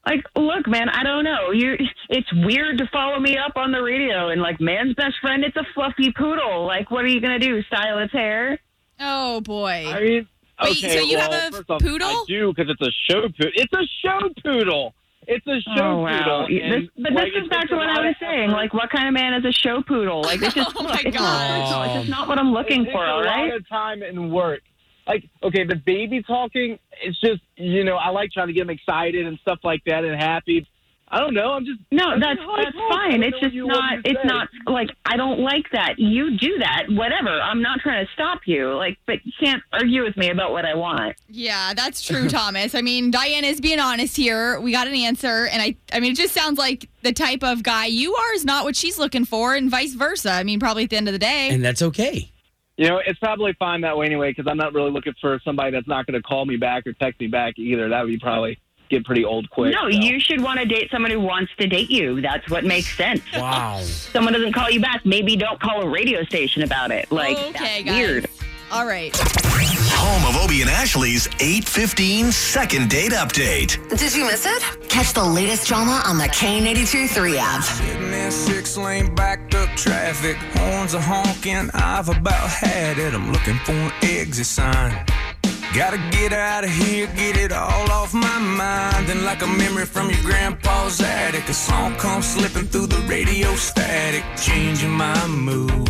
Like, 0.09 0.25
look, 0.37 0.66
man, 0.66 0.88
I 0.88 1.03
don't 1.03 1.23
know. 1.23 1.51
You, 1.53 1.77
it's 2.09 2.33
weird 2.33 2.79
to 2.79 2.87
follow 2.90 3.21
me 3.21 3.37
up 3.37 3.57
on 3.57 3.73
the 3.73 3.83
radio 3.83 4.31
and 4.31 4.40
like, 4.40 4.59
man's 4.59 4.94
best 4.94 5.16
friend. 5.21 5.44
It's 5.44 5.57
a 5.57 5.66
fluffy 5.75 6.12
poodle. 6.12 6.64
Like, 6.66 6.90
what 6.90 7.05
are 7.05 7.09
you 7.09 7.21
gonna 7.21 7.38
do? 7.38 7.62
Style 7.64 7.99
its 7.99 8.12
hair? 8.12 8.59
Oh 8.99 9.42
boy. 9.42 9.85
I 9.87 10.01
mean, 10.01 10.29
Wait, 10.62 10.85
okay, 10.85 10.99
so 10.99 11.05
you 11.05 11.18
have 11.18 11.33
a 11.33 11.62
off, 11.68 11.81
poodle? 11.83 12.09
I 12.09 12.25
do 12.27 12.53
because 12.55 12.71
it's 12.71 12.81
a 12.81 12.90
show 13.07 13.23
poodle. 13.29 13.53
It's 13.55 13.73
a 13.73 13.87
show 14.03 14.31
poodle. 14.42 14.94
It's 15.27 15.47
a 15.47 15.61
show 15.77 15.85
oh 15.85 15.97
wow! 15.99 16.47
poodle. 16.47 16.49
This, 16.49 16.90
but 16.97 17.12
like, 17.12 17.33
this 17.35 17.42
is 17.42 17.49
back 17.51 17.68
to 17.68 17.77
what 17.77 17.88
I 17.88 18.07
was 18.07 18.14
saying. 18.18 18.51
Like, 18.51 18.73
what 18.73 18.88
kind 18.88 19.09
of 19.09 19.14
man 19.14 19.35
is 19.35 19.44
a 19.44 19.53
show 19.53 19.83
poodle? 19.83 20.23
Like, 20.23 20.40
it's 20.40 20.55
just 20.55 20.73
Oh, 20.77 20.85
my 20.85 21.03
it's, 21.05 21.16
gosh. 21.16 21.71
Not, 21.71 21.87
it's 21.87 21.94
just 21.99 22.09
not 22.09 22.29
what 22.29 22.38
I'm 22.38 22.53
looking 22.53 22.87
it 22.87 22.92
for. 22.92 23.05
All 23.07 23.23
a 23.23 23.27
lot 23.27 23.55
of 23.55 23.68
time 23.68 24.03
and 24.03 24.33
work. 24.33 24.62
Like, 25.09 25.25
okay, 25.42 25.64
the 25.64 25.77
baby 25.77 26.23
talking, 26.23 26.79
it's 27.03 27.18
just, 27.21 27.40
you 27.57 27.83
know, 27.83 27.97
I 27.97 28.11
like 28.11 28.31
trying 28.31 28.49
to 28.49 28.53
get 28.53 28.61
them 28.66 28.71
excited 28.71 29.27
and 29.27 29.38
stuff 29.40 29.59
like 29.64 29.83
that 29.87 30.05
and 30.05 30.14
happy. 30.21 30.68
I 31.11 31.21
don't 31.21 31.33
know. 31.33 31.53
I'm 31.53 31.64
just 31.64 31.81
No, 31.90 32.05
I'm 32.11 32.21
that's 32.21 32.38
just 32.38 32.51
that's 32.55 32.77
fine. 32.90 33.23
It's 33.23 33.33
just 33.40 33.44
what 33.44 33.53
you 33.55 33.66
want 33.66 33.79
not. 33.81 33.97
me 33.97 34.03
to 34.03 34.11
It's 34.11 34.21
say. 34.21 34.29
not 34.29 34.49
like 34.66 34.90
I 35.07 35.16
don't 35.16 35.40
like 35.40 35.64
that. 35.73 35.94
You 35.99 36.37
do 36.37 36.59
that, 36.59 36.83
whatever. 36.90 37.31
I'm 37.31 37.62
not 37.62 37.81
trying 37.81 38.05
to 38.05 38.12
stop 38.12 38.40
you. 38.44 38.75
Like, 38.75 38.99
but 39.07 39.25
you 39.25 39.33
can't 39.42 39.62
argue 39.73 40.05
with 40.05 40.18
me 40.18 40.29
about 40.29 40.53
what 40.53 40.66
I 40.66 40.75
want. 40.75 41.16
Yeah, 41.27 41.73
that's 41.73 42.03
true, 42.03 42.29
Thomas. 42.38 42.75
I 42.75 42.83
mean, 42.83 43.11
Diane 43.11 43.44
is 43.44 43.59
being 43.59 43.81
honest 43.81 44.18
here. 44.18 44.61
We 44.61 44.71
got 44.71 44.87
an 44.87 44.94
answer, 44.94 45.47
and 45.47 45.62
I, 45.62 45.77
I 45.94 46.01
mean, 46.01 46.12
it 46.12 46.16
just 46.18 46.35
sounds 46.35 46.59
like 46.59 46.90
the 47.01 47.14
type 47.14 47.42
of 47.42 47.62
guy 47.62 47.87
you 47.87 48.14
are 48.14 48.35
is 48.35 48.44
not 48.44 48.64
what 48.64 48.77
she's 48.77 48.99
looking 48.99 49.25
for, 49.25 49.55
and 49.55 49.71
vice 49.71 49.94
versa. 49.94 50.33
I 50.33 50.42
mean, 50.42 50.61
probably 50.61 50.85
at 50.85 50.90
the 50.90 50.99
end 50.99 51.09
of 51.09 51.12
the 51.12 51.18
day. 51.18 51.49
And 51.49 51.64
that's 51.64 51.81
okay. 51.81 52.31
You 52.79 52.88
know, 52.88 53.03
it's 53.05 53.19
probably 53.19 53.55
fine 53.55 53.81
that 53.81 53.99
way 53.99 54.07
anyway 54.07 54.31
because 54.31 54.47
I'm 54.47 54.57
not 54.57 54.73
really 54.73 54.93
looking 54.93 55.14
for 55.21 55.41
somebody 55.45 55.73
that's 55.73 55.88
not 55.88 56.07
going 56.07 56.14
to 56.14 56.23
call 56.23 56.47
me 56.47 56.57
back 56.57 56.87
or 56.87 56.93
text 56.93 57.21
me 57.21 57.27
back 57.27 57.59
either. 57.59 57.88
That 57.88 58.03
would 58.03 58.09
be 58.09 58.19
probably 58.19 58.61
get 58.88 59.05
pretty 59.05 59.25
old 59.25 59.51
quick. 59.51 59.75
No, 59.75 59.91
so. 59.91 59.99
you 59.99 60.21
should 60.21 60.41
want 60.41 60.61
to 60.61 60.64
date 60.64 60.88
someone 60.93 61.11
who 61.11 61.19
wants 61.19 61.51
to 61.59 61.67
date 61.67 61.91
you. 61.91 62.21
That's 62.21 62.49
what 62.49 62.64
makes 62.64 62.97
sense. 62.97 63.21
Wow. 63.38 63.81
Someone 63.83 64.33
doesn't 64.33 64.53
call 64.53 64.71
you 64.71 64.81
back. 64.81 65.05
Maybe 65.05 65.37
don't 65.37 65.61
call 65.61 65.83
a 65.83 65.88
radio 65.88 66.23
station 66.25 66.62
about 66.62 66.91
it. 66.93 67.11
Like, 67.11 67.37
oh, 67.38 67.49
okay, 67.49 67.83
that's 67.83 67.85
guys. 67.85 67.95
weird. 67.95 68.29
All 68.70 68.85
right. 68.85 69.16
Home 69.16 70.28
of 70.28 70.44
Obie 70.44 70.61
and 70.61 70.68
Ashley's 70.68 71.26
815 71.40 72.31
second 72.31 72.90
date 72.90 73.12
update. 73.12 73.78
Did 73.96 74.14
you 74.14 74.26
miss 74.26 74.44
it? 74.44 74.62
Catch 74.90 75.14
the 75.14 75.24
latest 75.24 75.66
drama 75.66 76.02
on 76.04 76.18
the 76.18 76.24
K92 76.24 77.09
3 77.09 77.38
app. 77.38 77.64
Sitting 77.64 78.12
in 78.12 78.31
six 78.31 78.76
lane 78.76 79.14
backed 79.14 79.54
up 79.54 79.70
traffic, 79.70 80.37
horns 80.59 80.94
are 80.94 81.00
honking. 81.00 81.70
I've 81.72 82.11
about 82.11 82.50
had 82.50 82.98
it. 82.98 83.14
I'm 83.14 83.33
looking 83.33 83.57
for 83.64 83.72
an 83.72 83.92
exit 84.02 84.44
sign. 84.44 85.07
Gotta 85.74 85.98
get 86.11 86.35
out 86.35 86.64
of 86.64 86.70
here, 86.70 87.07
get 87.16 87.38
it 87.38 87.52
all 87.52 87.90
off 87.90 88.12
my 88.12 88.38
mind. 88.38 89.07
Then, 89.07 89.24
like 89.24 89.40
a 89.40 89.46
memory 89.46 89.87
from 89.87 90.11
your 90.11 90.22
grandpa's 90.22 91.00
attic, 91.00 91.48
a 91.48 91.54
song 91.54 91.94
comes 91.96 92.26
slipping 92.26 92.66
through 92.66 92.88
the 92.88 93.00
radio 93.09 93.54
static, 93.54 94.24
changing 94.37 94.90
my 94.90 95.26
mood. 95.26 95.88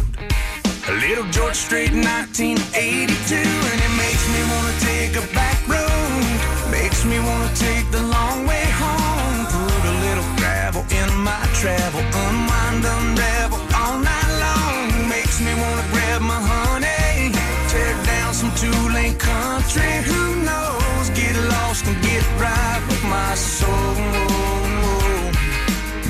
Little 0.88 1.28
George 1.30 1.54
Strait, 1.54 1.92
1982, 1.92 3.36
and 3.36 3.78
it 3.78 3.94
makes 4.00 4.24
me 4.32 4.40
wanna 4.48 4.72
take 4.80 5.12
a 5.20 5.34
back 5.34 5.60
road. 5.68 6.24
Makes 6.70 7.04
me 7.04 7.20
wanna 7.20 7.52
take 7.54 7.84
the 7.90 8.02
long 8.02 8.46
way 8.46 8.64
home. 8.72 9.44
Put 9.52 9.84
a 9.84 9.94
little 10.00 10.24
gravel 10.40 10.86
in 10.88 11.10
my 11.20 11.44
travel, 11.60 12.00
unwind, 12.00 12.84
unravel 12.88 13.60
all 13.76 13.98
night 14.00 14.32
long. 14.40 15.08
Makes 15.10 15.40
me 15.42 15.52
wanna 15.60 15.84
grab 15.92 16.22
my 16.22 16.40
honey, 16.40 17.36
tear 17.68 17.92
down 18.04 18.32
some 18.32 18.52
two-lane 18.56 19.16
country. 19.18 19.92
Who 20.08 20.36
knows? 20.40 21.10
Get 21.10 21.36
lost 21.52 21.84
and 21.86 22.00
get 22.02 22.24
right 22.40 22.80
with 22.88 23.04
my 23.04 23.34
soul. 23.34 23.94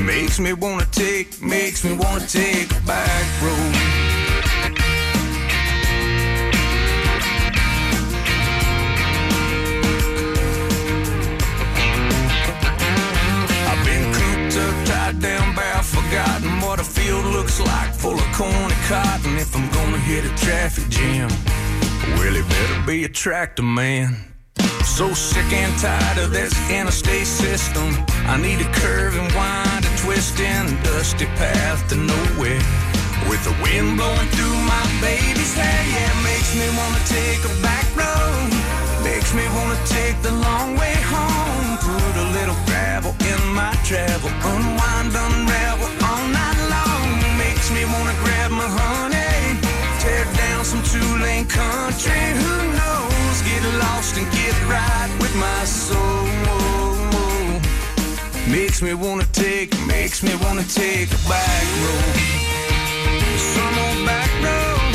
Makes 0.05 0.38
me 0.38 0.53
wanna 0.53 0.87
take, 0.93 1.43
makes 1.43 1.83
me 1.83 1.95
wanna 1.95 2.25
take 2.27 2.71
a 2.71 2.81
back 2.87 3.27
road. 3.43 4.28
Field 17.09 17.25
looks 17.33 17.59
like, 17.61 17.94
full 17.94 18.18
of 18.25 18.29
corn 18.37 18.53
and 18.53 18.83
cotton. 18.92 19.37
If 19.38 19.55
I'm 19.57 19.68
gonna 19.71 19.99
hit 19.99 20.25
a 20.25 20.33
traffic 20.44 20.88
jam, 20.88 21.29
well, 22.16 22.35
it 22.37 22.47
better 22.49 22.81
be 22.87 23.05
a 23.05 23.09
tractor 23.09 23.62
man. 23.62 24.16
So 24.85 25.14
sick 25.14 25.51
and 25.53 25.73
tired 25.81 26.18
of 26.25 26.31
this 26.33 26.53
interstate 26.71 27.27
system. 27.27 27.88
I 28.33 28.37
need 28.37 28.61
a 28.61 28.71
curve 28.83 29.14
and 29.16 29.31
wind, 29.38 29.83
a 29.90 29.92
twist 30.03 30.40
in 30.40 30.64
dusty 30.83 31.27
path 31.40 31.81
to 31.90 31.97
nowhere. 31.97 32.62
With 33.29 33.42
the 33.49 33.55
wind 33.62 33.97
blowing 33.97 34.31
through 34.37 34.59
my 34.75 34.87
baby's 35.01 35.55
hair, 35.61 35.83
yeah, 35.94 36.12
makes 36.31 36.53
me 36.61 36.66
wanna 36.79 37.03
take 37.18 37.40
a 37.51 37.55
back 37.66 37.87
road. 38.03 38.51
Makes 39.11 39.33
me 39.38 39.44
wanna 39.57 39.81
take 39.97 40.16
the 40.29 40.35
long 40.47 40.77
way 40.77 40.97
home. 41.14 41.68
Put 41.88 42.14
a 42.25 42.27
little 42.37 42.59
gravel 42.68 43.12
in 43.33 43.40
my 43.61 43.73
travel. 43.88 44.31
Unwind, 44.53 45.12
unravel 45.25 45.90
all 46.09 46.27
night 46.37 46.58
makes 47.70 47.87
me 47.87 47.92
wanna 47.92 48.14
grab 48.24 48.50
my 48.50 48.66
honey, 48.66 49.61
tear 50.00 50.24
down 50.37 50.64
some 50.64 50.83
two-lane 50.85 51.44
country. 51.46 52.12
Who 52.12 52.72
knows? 52.72 53.42
Get 53.42 53.62
lost 53.78 54.16
and 54.16 54.31
get 54.33 54.54
right 54.66 55.11
with 55.20 55.35
my 55.37 55.64
soul. 55.64 56.26
Makes 58.48 58.81
me 58.81 58.94
wanna 58.94 59.26
take, 59.33 59.78
makes 59.87 60.22
me 60.22 60.35
wanna 60.42 60.64
take 60.64 61.11
a 61.12 61.18
back 61.28 61.66
road, 61.85 62.16
some 63.37 63.78
old 63.85 64.07
back 64.07 64.31
road. 64.42 64.94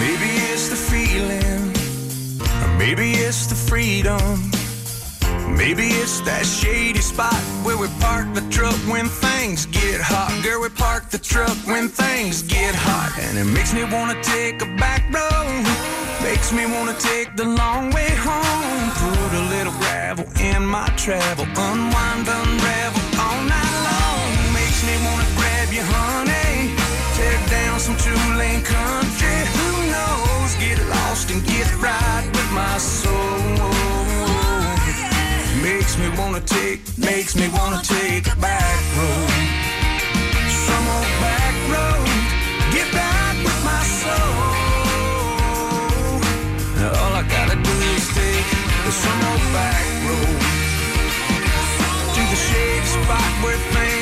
Maybe 0.00 0.30
it's 0.52 0.68
the 0.68 0.76
feeling, 0.76 1.72
or 2.62 2.78
maybe 2.78 3.12
it's 3.12 3.46
the 3.46 3.54
freedom. 3.54 4.50
Maybe 5.48 5.86
it's 6.02 6.20
that 6.22 6.44
shady 6.44 7.00
spot 7.00 7.34
where 7.62 7.78
we 7.78 7.88
park 8.00 8.26
the 8.34 8.42
truck 8.50 8.74
when 8.90 9.08
things 9.08 9.66
get 9.66 10.00
hot. 10.00 10.32
Girl, 10.42 10.60
we 10.62 10.68
park 10.70 11.10
the 11.10 11.18
truck 11.18 11.56
when 11.66 11.88
things 11.88 12.42
get 12.42 12.74
hot. 12.74 13.12
And 13.18 13.38
it 13.38 13.44
makes 13.44 13.72
me 13.72 13.84
wanna 13.84 14.20
take 14.22 14.62
a 14.62 14.66
back 14.76 15.02
road. 15.12 15.62
Makes 16.22 16.52
me 16.52 16.66
wanna 16.66 16.96
take 16.98 17.36
the 17.36 17.44
long 17.44 17.90
way 17.90 18.10
home. 18.28 18.90
Put 19.02 19.30
a 19.40 19.44
little 19.54 19.72
gravel 19.82 20.26
in 20.40 20.66
my 20.66 20.88
travel. 20.96 21.44
Unwind, 21.44 22.26
unravel 22.26 23.02
all 23.22 23.40
night 23.46 23.76
long. 23.88 24.28
Makes 24.52 24.82
me 24.88 24.94
wanna 25.06 25.28
grab 25.38 25.68
you, 25.72 25.84
honey. 25.94 26.74
Tear 27.14 27.38
down 27.48 27.78
some 27.78 27.96
two 27.96 28.18
lane 28.40 28.62
country. 28.62 29.38
Who 29.56 29.70
knows? 29.94 30.50
Get 30.58 30.78
lost 30.88 31.30
and 31.30 31.44
get 31.46 31.68
right 31.78 32.26
with 32.34 32.50
my 32.52 32.78
soul. 32.78 33.95
Makes 35.66 35.98
me 35.98 36.08
wanna 36.16 36.40
take, 36.42 36.80
makes 36.96 37.34
me 37.34 37.48
wanna 37.48 37.82
take 37.82 38.28
a 38.32 38.36
back 38.36 38.78
road. 38.96 39.30
Some 40.66 40.86
old 40.96 41.12
back 41.26 41.54
road. 41.74 42.08
Get 42.70 42.88
back 42.92 43.34
with 43.46 43.60
my 43.70 43.82
soul. 44.00 44.34
All 47.02 47.14
I 47.20 47.24
gotta 47.36 47.56
do 47.68 47.74
is 47.96 48.06
take 48.14 48.48
some 49.02 49.20
old 49.30 49.44
back 49.58 49.84
road. 50.06 50.38
To 52.14 52.22
the 52.32 52.38
shady 52.46 52.86
spot 52.86 53.32
where 53.42 53.58
things 53.74 53.95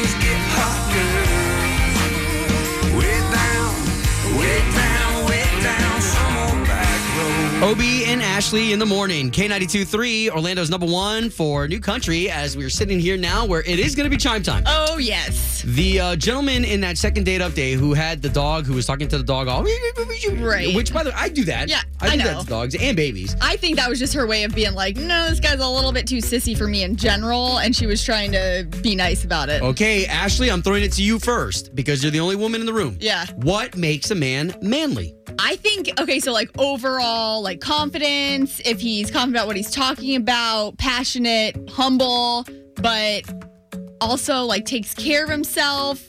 Obie 7.62 8.05
and 8.05 8.21
Ashley 8.21 8.73
in 8.73 8.79
the 8.79 8.85
morning. 8.85 9.31
K92 9.31 9.87
3, 9.87 10.31
Orlando's 10.31 10.69
number 10.69 10.85
one 10.87 11.31
for 11.31 11.67
new 11.67 11.81
country 11.81 12.29
as 12.29 12.59
we're 12.59 12.69
sitting 12.69 13.01
here 13.01 13.17
now 13.17 13.47
where 13.47 13.62
it 13.62 13.79
is 13.79 13.95
going 13.95 14.05
to 14.05 14.11
be 14.11 14.19
chime 14.19 14.43
time. 14.43 14.64
Oh, 14.67 14.99
yes. 14.99 15.62
The 15.62 15.99
uh, 16.01 16.17
gentleman 16.17 16.64
in 16.64 16.83
that 16.83 16.99
second 16.99 17.25
date 17.25 17.40
update 17.40 17.77
who 17.77 17.95
had 17.95 18.21
the 18.21 18.29
dog, 18.29 18.67
who 18.67 18.75
was 18.75 18.85
talking 18.85 19.09
to 19.09 19.17
the 19.17 19.25
dog, 19.25 19.49
all 19.49 19.64
Right. 20.45 20.75
Which, 20.75 20.93
by 20.93 21.05
the 21.05 21.11
way, 21.11 21.17
I 21.17 21.31
do 21.31 21.45
that. 21.45 21.71
Yeah, 21.71 21.81
I 22.03 22.17
do 22.17 22.23
I 22.23 22.25
that 22.25 22.40
to 22.43 22.47
dogs 22.47 22.75
and 22.75 22.97
babies. 22.97 23.35
I 23.40 23.57
think 23.57 23.77
that 23.77 23.88
was 23.88 23.99
just 23.99 24.12
her 24.12 24.27
way 24.27 24.45
of 24.45 24.55
being 24.55 24.75
like, 24.75 24.97
no, 24.97 25.31
this 25.31 25.40
guy's 25.40 25.61
a 25.61 25.67
little 25.69 25.93
bit 25.93 26.07
too 26.07 26.19
sissy 26.19 26.59
for 26.59 26.67
me 26.67 26.83
in 26.83 26.97
general. 26.97 27.59
And 27.61 27.75
she 27.75 27.87
was 27.87 28.05
trying 28.05 28.33
to 28.33 28.69
be 28.83 28.95
nice 28.95 29.25
about 29.25 29.49
it. 29.49 29.62
Okay, 29.62 30.05
Ashley, 30.07 30.51
I'm 30.51 30.61
throwing 30.61 30.83
it 30.85 30.93
to 30.95 31.03
you 31.03 31.19
first 31.19 31.75
because 31.75 32.03
you're 32.03 32.12
the 32.12 32.21
only 32.21 32.37
woman 32.37 32.61
in 32.61 32.67
the 32.67 32.75
room. 32.75 32.99
Yeah. 33.01 33.25
What 33.37 33.75
makes 33.75 34.11
a 34.11 34.14
man 34.14 34.55
manly? 34.61 35.14
I 35.38 35.56
think, 35.56 35.90
okay, 36.00 36.20
so 36.20 36.32
like 36.32 36.50
overall, 36.58 37.42
like 37.42 37.60
confidence, 37.60 38.60
if 38.64 38.80
he's 38.80 39.10
confident 39.10 39.37
about 39.37 39.46
what 39.46 39.56
he's 39.56 39.70
talking 39.70 40.16
about, 40.16 40.78
passionate, 40.78 41.56
humble, 41.70 42.46
but 42.76 43.22
also 44.00 44.44
like 44.44 44.64
takes 44.64 44.94
care 44.94 45.24
of 45.24 45.30
himself, 45.30 46.04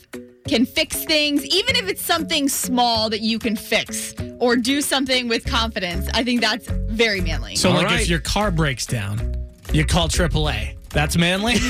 can 0.48 0.66
fix 0.66 1.04
things, 1.04 1.44
even 1.46 1.76
if 1.76 1.88
it's 1.88 2.02
something 2.02 2.48
small 2.48 3.10
that 3.10 3.22
you 3.22 3.40
can 3.40 3.56
fix 3.56 4.14
or 4.40 4.56
do 4.56 4.82
something 4.82 5.28
with 5.28 5.46
confidence. 5.46 6.08
I 6.14 6.24
think 6.24 6.42
that's 6.42 6.68
very 6.68 7.22
manly. 7.22 7.56
So, 7.56 7.70
All 7.70 7.76
like, 7.76 7.88
right. 7.88 8.02
if 8.02 8.08
your 8.08 8.20
car 8.20 8.52
breaks 8.52 8.86
down, 8.86 9.36
you 9.74 9.86
call 9.86 10.08
AAA. 10.08 10.76
That's 10.96 11.18
manly. 11.18 11.56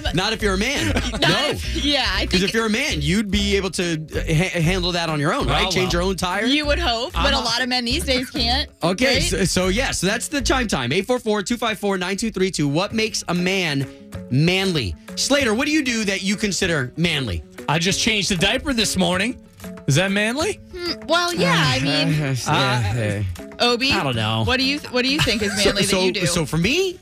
Um, 0.00 0.04
Not 0.14 0.32
if 0.32 0.42
you're 0.42 0.54
a 0.54 0.58
man. 0.58 0.86
no. 0.94 1.00
if- 1.50 1.84
yeah, 1.84 2.06
I 2.08 2.24
Because 2.24 2.42
if 2.42 2.52
you're 2.54 2.66
a 2.66 2.70
man, 2.70 3.00
you'd 3.02 3.30
be 3.30 3.56
able 3.56 3.70
to 3.72 3.94
uh, 4.14 4.20
ha- 4.34 4.60
handle 4.60 4.92
that 4.92 5.08
on 5.10 5.20
your 5.20 5.32
own, 5.34 5.46
right? 5.46 5.66
Oh, 5.66 5.70
Change 5.70 5.92
well. 5.94 6.02
your 6.04 6.10
own 6.10 6.16
tire. 6.16 6.46
you 6.46 6.64
would 6.66 6.78
hope, 6.78 7.12
but 7.12 7.32
a 7.32 7.36
Uh-huh. 7.36 7.44
lot 7.44 7.62
of 7.62 7.68
men 7.68 7.84
these 7.84 8.04
days 8.04 8.30
can't. 8.30 8.68
Okay, 8.82 9.14
right? 9.14 9.22
so, 9.22 9.44
so 9.44 9.68
yeah, 9.68 9.90
so 9.92 10.06
that's 10.06 10.28
the 10.28 10.40
chime 10.40 10.66
time. 10.68 10.90
844-254-9232. 10.90 12.64
What 12.70 12.92
makes 12.92 13.22
a 13.28 13.34
man 13.34 13.86
manly? 14.30 14.94
Slater, 15.16 15.54
what 15.54 15.66
do 15.66 15.72
you 15.72 15.84
do 15.84 16.04
that 16.04 16.22
you 16.22 16.34
consider 16.36 16.92
manly? 16.96 17.42
I 17.68 17.78
just 17.78 18.00
changed 18.00 18.30
the 18.30 18.36
diaper 18.36 18.72
this 18.72 18.96
morning. 18.96 19.38
Is 19.86 19.94
that 19.96 20.10
manly? 20.10 20.60
well, 21.06 21.32
yeah, 21.34 21.54
I 21.56 21.80
mean, 21.80 22.36
Uh, 22.46 23.22
Obie, 23.62 23.92
I 23.92 24.02
don't 24.02 24.16
know. 24.16 24.44
What 24.46 24.56
do 24.58 24.64
you 24.64 24.78
what 24.90 25.02
do 25.02 25.10
you 25.12 25.20
think 25.20 25.42
is 25.42 25.54
manly 25.64 25.82
so, 25.82 25.96
that 25.98 26.06
you 26.06 26.12
do? 26.12 26.26
so 26.26 26.46
for 26.46 26.56
me, 26.56 26.98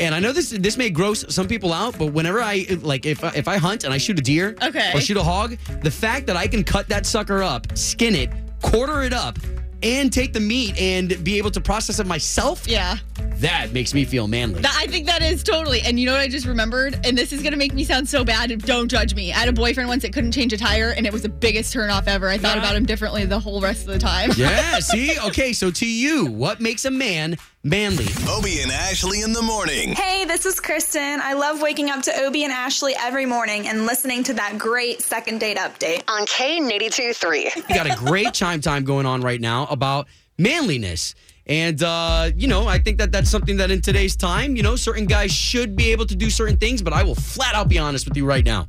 and 0.00 0.14
I 0.14 0.18
know 0.20 0.32
this 0.32 0.50
this 0.50 0.76
may 0.76 0.90
gross 0.90 1.24
some 1.32 1.46
people 1.46 1.72
out, 1.72 1.98
but 1.98 2.06
whenever 2.06 2.40
I 2.42 2.66
like 2.80 3.06
if 3.06 3.22
I- 3.22 3.32
if 3.36 3.46
I 3.48 3.56
hunt 3.58 3.84
and 3.84 3.92
I 3.92 3.98
shoot 3.98 4.18
a 4.18 4.22
deer 4.22 4.56
Okay. 4.62 4.90
or 4.94 5.00
shoot 5.00 5.16
a 5.16 5.22
hog, 5.22 5.56
the 5.82 5.90
fact 5.90 6.26
that 6.26 6.36
I 6.36 6.46
can 6.46 6.64
cut 6.64 6.88
that 6.88 7.06
sucker 7.06 7.42
up, 7.42 7.66
skin 7.76 8.14
it, 8.14 8.30
quarter 8.62 9.02
it 9.02 9.12
up, 9.12 9.38
and 9.82 10.12
take 10.12 10.32
the 10.34 10.40
meat 10.40 10.76
and 10.78 11.22
be 11.24 11.38
able 11.38 11.50
to 11.50 11.60
process 11.60 11.98
it 12.00 12.06
myself, 12.06 12.66
yeah. 12.68 12.98
that 13.38 13.72
makes 13.72 13.94
me 13.94 14.04
feel 14.04 14.28
manly. 14.28 14.60
That, 14.60 14.76
I 14.78 14.86
think 14.86 15.06
that 15.06 15.22
is 15.22 15.42
totally. 15.42 15.80
And 15.80 15.98
you 15.98 16.04
know 16.04 16.12
what 16.12 16.20
I 16.20 16.28
just 16.28 16.44
remembered? 16.44 17.00
And 17.06 17.16
this 17.16 17.32
is 17.32 17.40
going 17.40 17.52
to 17.52 17.58
make 17.58 17.72
me 17.72 17.84
sound 17.84 18.06
so 18.06 18.22
bad. 18.22 18.50
Don't 18.66 18.88
judge 18.90 19.14
me. 19.14 19.32
I 19.32 19.36
had 19.38 19.48
a 19.48 19.52
boyfriend 19.54 19.88
once 19.88 20.02
that 20.02 20.12
couldn't 20.12 20.32
change 20.32 20.52
a 20.52 20.58
tire, 20.58 20.90
and 20.90 21.06
it 21.06 21.12
was 21.14 21.22
the 21.22 21.30
biggest 21.30 21.74
turnoff 21.74 22.08
ever. 22.08 22.28
I 22.28 22.36
thought 22.36 22.58
about 22.58 22.76
him 22.76 22.84
differently 22.84 23.24
the 23.24 23.40
whole 23.40 23.62
rest 23.62 23.86
of 23.86 23.92
the 23.94 23.98
time. 23.98 24.32
yeah, 24.36 24.78
see? 24.80 25.18
Okay, 25.28 25.54
so 25.54 25.70
to 25.70 25.86
you, 25.86 26.26
what 26.26 26.60
makes 26.60 26.84
a 26.84 26.90
man 26.90 27.38
manly? 27.62 28.06
Obie 28.28 28.60
and 28.62 28.72
Ashley 28.72 29.22
in 29.22 29.32
the 29.32 29.42
morning. 29.42 29.92
Hey, 29.92 30.24
this 30.24 30.46
is 30.46 30.60
Kristen. 30.60 31.20
I 31.20 31.34
love 31.34 31.60
waking 31.60 31.90
up 31.90 32.02
to 32.02 32.24
Obie 32.24 32.44
and 32.44 32.52
Ashley 32.52 32.94
every 32.98 33.26
morning 33.26 33.68
and 33.68 33.86
listening 33.86 34.22
to 34.24 34.34
that 34.34 34.58
great 34.58 35.02
second 35.02 35.40
date 35.40 35.56
update. 35.56 36.02
On 36.08 36.26
K92 36.26 37.14
3. 37.14 37.50
We 37.68 37.74
got 37.74 37.86
a 37.86 37.96
great 37.96 38.32
chime 38.32 38.60
time 38.60 38.84
going 38.84 39.06
on 39.06 39.20
right 39.20 39.40
now 39.40 39.66
about 39.66 40.06
manliness. 40.38 41.14
And, 41.46 41.82
uh, 41.82 42.30
you 42.36 42.46
know, 42.46 42.68
I 42.68 42.78
think 42.78 42.98
that 42.98 43.10
that's 43.10 43.28
something 43.28 43.56
that 43.56 43.70
in 43.70 43.80
today's 43.80 44.14
time, 44.14 44.56
you 44.56 44.62
know, 44.62 44.76
certain 44.76 45.06
guys 45.06 45.32
should 45.32 45.74
be 45.74 45.90
able 45.90 46.06
to 46.06 46.14
do 46.14 46.30
certain 46.30 46.56
things, 46.56 46.80
but 46.80 46.92
I 46.92 47.02
will 47.02 47.16
flat 47.16 47.54
out 47.54 47.68
be 47.68 47.78
honest 47.78 48.06
with 48.08 48.16
you 48.16 48.24
right 48.24 48.44
now. 48.44 48.68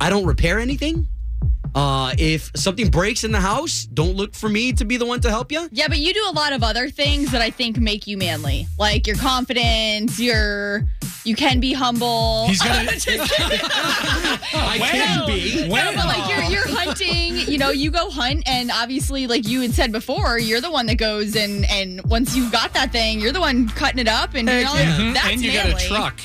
I 0.00 0.08
don't 0.08 0.24
repair 0.24 0.58
anything. 0.58 1.08
Uh, 1.74 2.12
if 2.18 2.50
something 2.54 2.90
breaks 2.90 3.24
in 3.24 3.32
the 3.32 3.40
house, 3.40 3.86
don't 3.94 4.14
look 4.14 4.34
for 4.34 4.48
me 4.48 4.72
to 4.74 4.84
be 4.84 4.96
the 4.98 5.06
one 5.06 5.20
to 5.20 5.30
help 5.30 5.50
you. 5.50 5.68
Yeah, 5.72 5.88
but 5.88 5.98
you 5.98 6.12
do 6.12 6.24
a 6.28 6.32
lot 6.34 6.52
of 6.52 6.62
other 6.62 6.90
things 6.90 7.30
that 7.32 7.40
I 7.40 7.50
think 7.50 7.78
make 7.78 8.06
you 8.06 8.18
manly. 8.18 8.66
Like 8.78 9.06
your 9.06 9.16
confidence, 9.16 10.20
your 10.20 10.84
you 11.24 11.34
can 11.36 11.60
be 11.60 11.72
humble. 11.72 12.46
He's 12.48 12.60
gonna- 12.60 12.90
Just 12.98 13.06
kidding. 13.06 13.60
I 14.54 14.76
When? 14.80 14.90
can 14.90 15.26
be. 15.26 15.68
No, 15.68 15.92
but 15.94 16.06
like 16.06 16.28
you're 16.28 16.42
you're 16.50 16.68
hunting, 16.68 17.36
you 17.50 17.56
know, 17.58 17.70
you 17.70 17.90
go 17.90 18.10
hunt 18.10 18.42
and 18.46 18.70
obviously 18.70 19.26
like 19.26 19.46
you 19.48 19.62
had 19.62 19.72
said 19.72 19.92
before, 19.92 20.38
you're 20.38 20.60
the 20.60 20.70
one 20.70 20.86
that 20.86 20.96
goes 20.96 21.36
and 21.36 21.64
and 21.70 22.02
once 22.04 22.36
you've 22.36 22.52
got 22.52 22.74
that 22.74 22.92
thing, 22.92 23.20
you're 23.20 23.32
the 23.32 23.40
one 23.40 23.68
cutting 23.70 23.98
it 24.00 24.08
up 24.08 24.34
and 24.34 24.46
doing 24.48 24.66
all 24.66 24.76
yeah. 24.76 25.12
That's 25.14 25.26
and 25.28 25.40
you 25.40 25.52
manly. 25.52 25.72
got 25.72 25.82
a 25.82 25.88
truck 25.88 26.20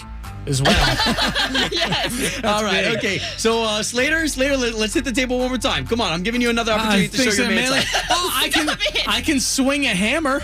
as 0.47 0.61
well. 0.61 0.71
yes. 1.71 2.43
All 2.43 2.63
right, 2.63 2.85
big. 2.85 2.97
okay. 2.97 3.17
So, 3.37 3.63
uh, 3.63 3.83
Slater, 3.83 4.27
Slater, 4.27 4.57
let, 4.57 4.73
us 4.75 4.93
hit 4.93 5.03
the 5.03 5.11
table 5.11 5.37
one 5.39 5.49
more 5.49 5.57
time. 5.57 5.85
Come 5.85 6.01
on, 6.01 6.11
I'm 6.11 6.23
giving 6.23 6.41
you 6.41 6.49
another 6.49 6.71
opportunity 6.71 7.09
to 7.09 7.17
show 7.17 7.23
your 7.23 7.47
that 7.47 7.49
man 7.49 7.69
manly- 7.71 7.85
Oh, 8.09 8.31
I 8.33 8.49
can, 8.49 8.69
I 9.07 9.21
can 9.21 9.39
swing 9.39 9.85
a 9.85 9.93
hammer. 9.93 10.41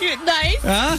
You're 0.00 0.24
nice. 0.24 0.56
Huh? 0.62 0.96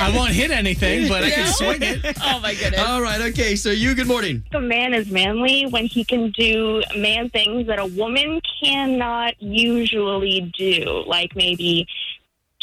I 0.00 0.12
won't 0.16 0.30
hit 0.30 0.52
anything, 0.52 1.08
but 1.08 1.24
I 1.24 1.30
can 1.30 1.52
swing 1.52 1.82
it. 1.82 2.16
Oh 2.22 2.38
my 2.40 2.54
goodness. 2.54 2.80
All 2.80 3.02
right, 3.02 3.20
okay. 3.32 3.56
So, 3.56 3.70
you, 3.70 3.94
good 3.94 4.06
morning. 4.06 4.44
A 4.52 4.60
man 4.60 4.94
is 4.94 5.10
manly 5.10 5.66
when 5.66 5.86
he 5.86 6.04
can 6.04 6.30
do 6.30 6.82
man 6.96 7.28
things 7.30 7.66
that 7.66 7.78
a 7.78 7.86
woman 7.86 8.40
cannot 8.62 9.40
usually 9.42 10.52
do, 10.56 11.02
like 11.06 11.34
maybe 11.34 11.88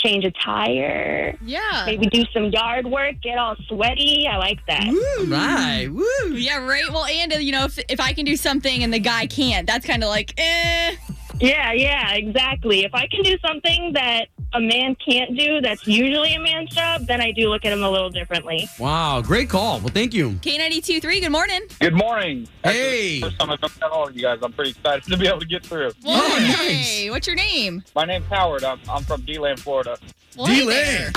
change 0.04 0.26
a 0.26 0.32
tire, 0.32 1.38
yeah. 1.44 1.84
maybe 1.86 2.08
do 2.08 2.24
some 2.34 2.46
yard 2.46 2.86
work, 2.86 3.22
get 3.22 3.38
all 3.38 3.56
sweaty. 3.68 4.28
I 4.30 4.38
like 4.38 4.60
that. 4.68 4.88
Right? 5.28 5.88
woo. 5.88 6.36
Yeah, 6.36 6.66
right. 6.66 6.84
Well, 6.90 7.06
and 7.06 7.34
uh, 7.34 7.38
you 7.38 7.52
know, 7.52 7.66
if, 7.66 7.80
if 7.90 8.00
I 8.00 8.14
can 8.14 8.26
do 8.26 8.36
something 8.36 8.84
and 8.84 8.94
the 8.94 9.00
guy 9.00 9.28
can't, 9.28 9.66
that's 9.66 9.86
kind 9.86 10.04
of 10.04 10.10
like, 10.10 10.34
eh. 10.38 10.96
Yeah, 11.44 11.74
yeah, 11.74 12.14
exactly. 12.14 12.86
If 12.86 12.96
I 12.96 13.06
can 13.08 13.22
do 13.22 13.38
something 13.46 13.92
that 13.94 14.28
a 14.54 14.62
man 14.62 14.96
can't 15.06 15.38
do, 15.38 15.60
that's 15.60 15.86
usually 15.86 16.34
a 16.36 16.40
man's 16.40 16.70
job, 16.70 17.06
then 17.06 17.20
I 17.20 17.32
do 17.34 17.50
look 17.50 17.66
at 17.66 17.74
him 17.74 17.84
a 17.84 17.90
little 17.90 18.10
differently. 18.10 18.70
Wow, 18.80 19.20
great 19.22 19.50
call. 19.50 19.80
Well, 19.80 19.90
thank 19.90 20.14
you. 20.14 20.32
K92 20.36 21.02
3, 21.02 21.20
good 21.20 21.32
morning. 21.34 21.60
Good 21.82 21.96
morning. 21.96 22.48
Hey. 22.64 23.20
First 23.20 23.38
time 23.40 23.50
I've 23.50 23.60
met 23.62 23.92
all 23.92 24.08
of 24.08 24.16
you 24.16 24.22
guys. 24.22 24.40
I'm 24.42 24.54
pretty 24.54 24.70
excited 24.72 25.04
to 25.12 25.18
be 25.18 25.28
able 25.28 25.42
to 25.42 25.46
get 25.46 25.66
through. 25.66 25.92
Well, 26.06 26.22
Oh, 26.24 26.40
hey, 26.40 27.10
what's 27.10 27.28
your 27.28 27.36
name? 27.36 27.84
My 27.94 28.06
name's 28.06 28.28
Howard. 28.28 28.64
I'm, 28.64 28.80
I'm 28.90 29.04
from 29.04 29.24
DeLand, 29.24 29.60
Florida. 29.60 29.98
Well, 30.38 30.48
D-Lane. 30.48 30.68
there. 30.70 31.12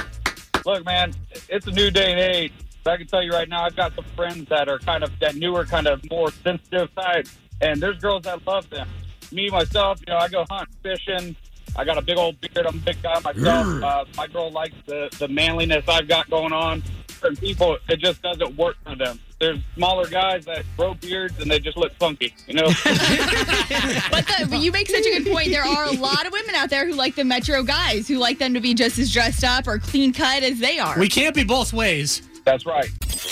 Look, 0.65 0.85
man, 0.85 1.15
it's 1.49 1.69
a 1.69 1.71
new 1.71 1.93
day 1.93 2.11
and 2.11 2.19
age. 2.21 2.53
But 2.83 2.95
I 2.95 2.97
can 2.97 3.07
tell 3.07 3.23
you 3.23 3.31
right 3.31 3.49
now, 3.49 3.63
I've 3.65 3.77
got 3.77 3.95
some 3.95 4.05
friends 4.17 4.49
that 4.49 4.69
are 4.69 4.81
kind 4.81 5.05
of 5.05 5.17
that 5.21 5.37
newer, 5.37 5.65
kind 5.65 5.87
of 5.87 6.01
more 6.11 6.33
sensitive 6.43 6.89
side, 6.97 7.29
and 7.61 7.81
there's 7.81 7.99
girls 7.99 8.23
that 8.25 8.45
love 8.45 8.69
them. 8.71 8.89
Me 9.33 9.49
myself, 9.51 10.01
you 10.07 10.13
know, 10.13 10.19
I 10.19 10.29
go 10.29 10.45
hunt, 10.51 10.69
fishing. 10.83 11.37
I 11.77 11.85
got 11.85 11.99
a 11.99 12.03
big 12.03 12.17
old 12.17 12.41
beard. 12.41 12.67
I'm 12.67 12.77
a 12.77 12.79
big 12.79 13.03
guy 13.03 13.19
myself. 13.21 13.83
Uh, 13.83 14.05
my 14.17 14.27
girl 14.29 14.51
likes 14.51 14.75
the 14.87 15.09
the 15.19 15.29
manliness 15.29 15.85
I've 15.89 16.09
got 16.09 16.31
going 16.31 16.53
on. 16.53 16.83
Certain 17.21 17.37
people, 17.37 17.79
it 17.89 17.99
just 17.99 18.23
doesn't 18.23 18.57
work 18.57 18.77
for 18.85 18.95
them. 18.95 19.19
there's 19.41 19.59
smaller 19.75 20.07
guys 20.07 20.45
that 20.45 20.65
grow 20.77 20.93
beards 20.95 21.39
and 21.41 21.51
they 21.51 21.59
just 21.59 21.77
look 21.77 21.93
funky, 21.99 22.35
you 22.47 22.55
know? 22.55 22.67
But, 24.11 24.27
the, 24.27 24.47
but 24.49 24.61
you 24.61 24.71
make 24.73 24.89
such 24.89 25.05
a 25.05 25.11
good 25.19 25.31
point. 25.33 25.49
There 25.51 25.65
are 25.65 25.85
a 25.87 25.93
lot 25.93 26.27
of 26.27 26.33
women 26.33 26.55
out 26.55 26.71
there 26.71 26.87
who 26.87 26.93
like 26.93 27.15
the 27.15 27.25
metro 27.25 27.63
guys, 27.63 28.07
who 28.09 28.19
like 28.19 28.39
them 28.39 28.55
to 28.55 28.61
be 28.61 28.75
just 28.75 28.99
as 28.99 29.13
dressed 29.13 29.45
up 29.45 29.67
or 29.67 29.79
clean 29.79 30.13
cut 30.13 30.43
as 30.43 30.59
they 30.59 30.79
are. 30.79 30.99
We 30.99 31.09
can't 31.09 31.35
be 31.35 31.45
both 31.45 31.73
ways. 31.73 32.23
That's 32.45 32.65
right. 32.65 32.89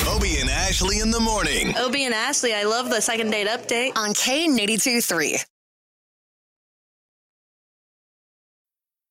Obie 0.08 0.38
and 0.40 0.50
Ashley 0.50 0.98
in 1.00 1.10
the 1.10 1.20
morning. 1.20 1.74
Obie 1.78 2.04
and 2.04 2.14
Ashley, 2.14 2.52
I 2.54 2.64
love 2.64 2.90
the 2.90 3.00
second 3.00 3.30
date 3.30 3.46
update. 3.46 3.92
On 3.96 4.12
K92 4.12 5.04
3. 5.04 5.38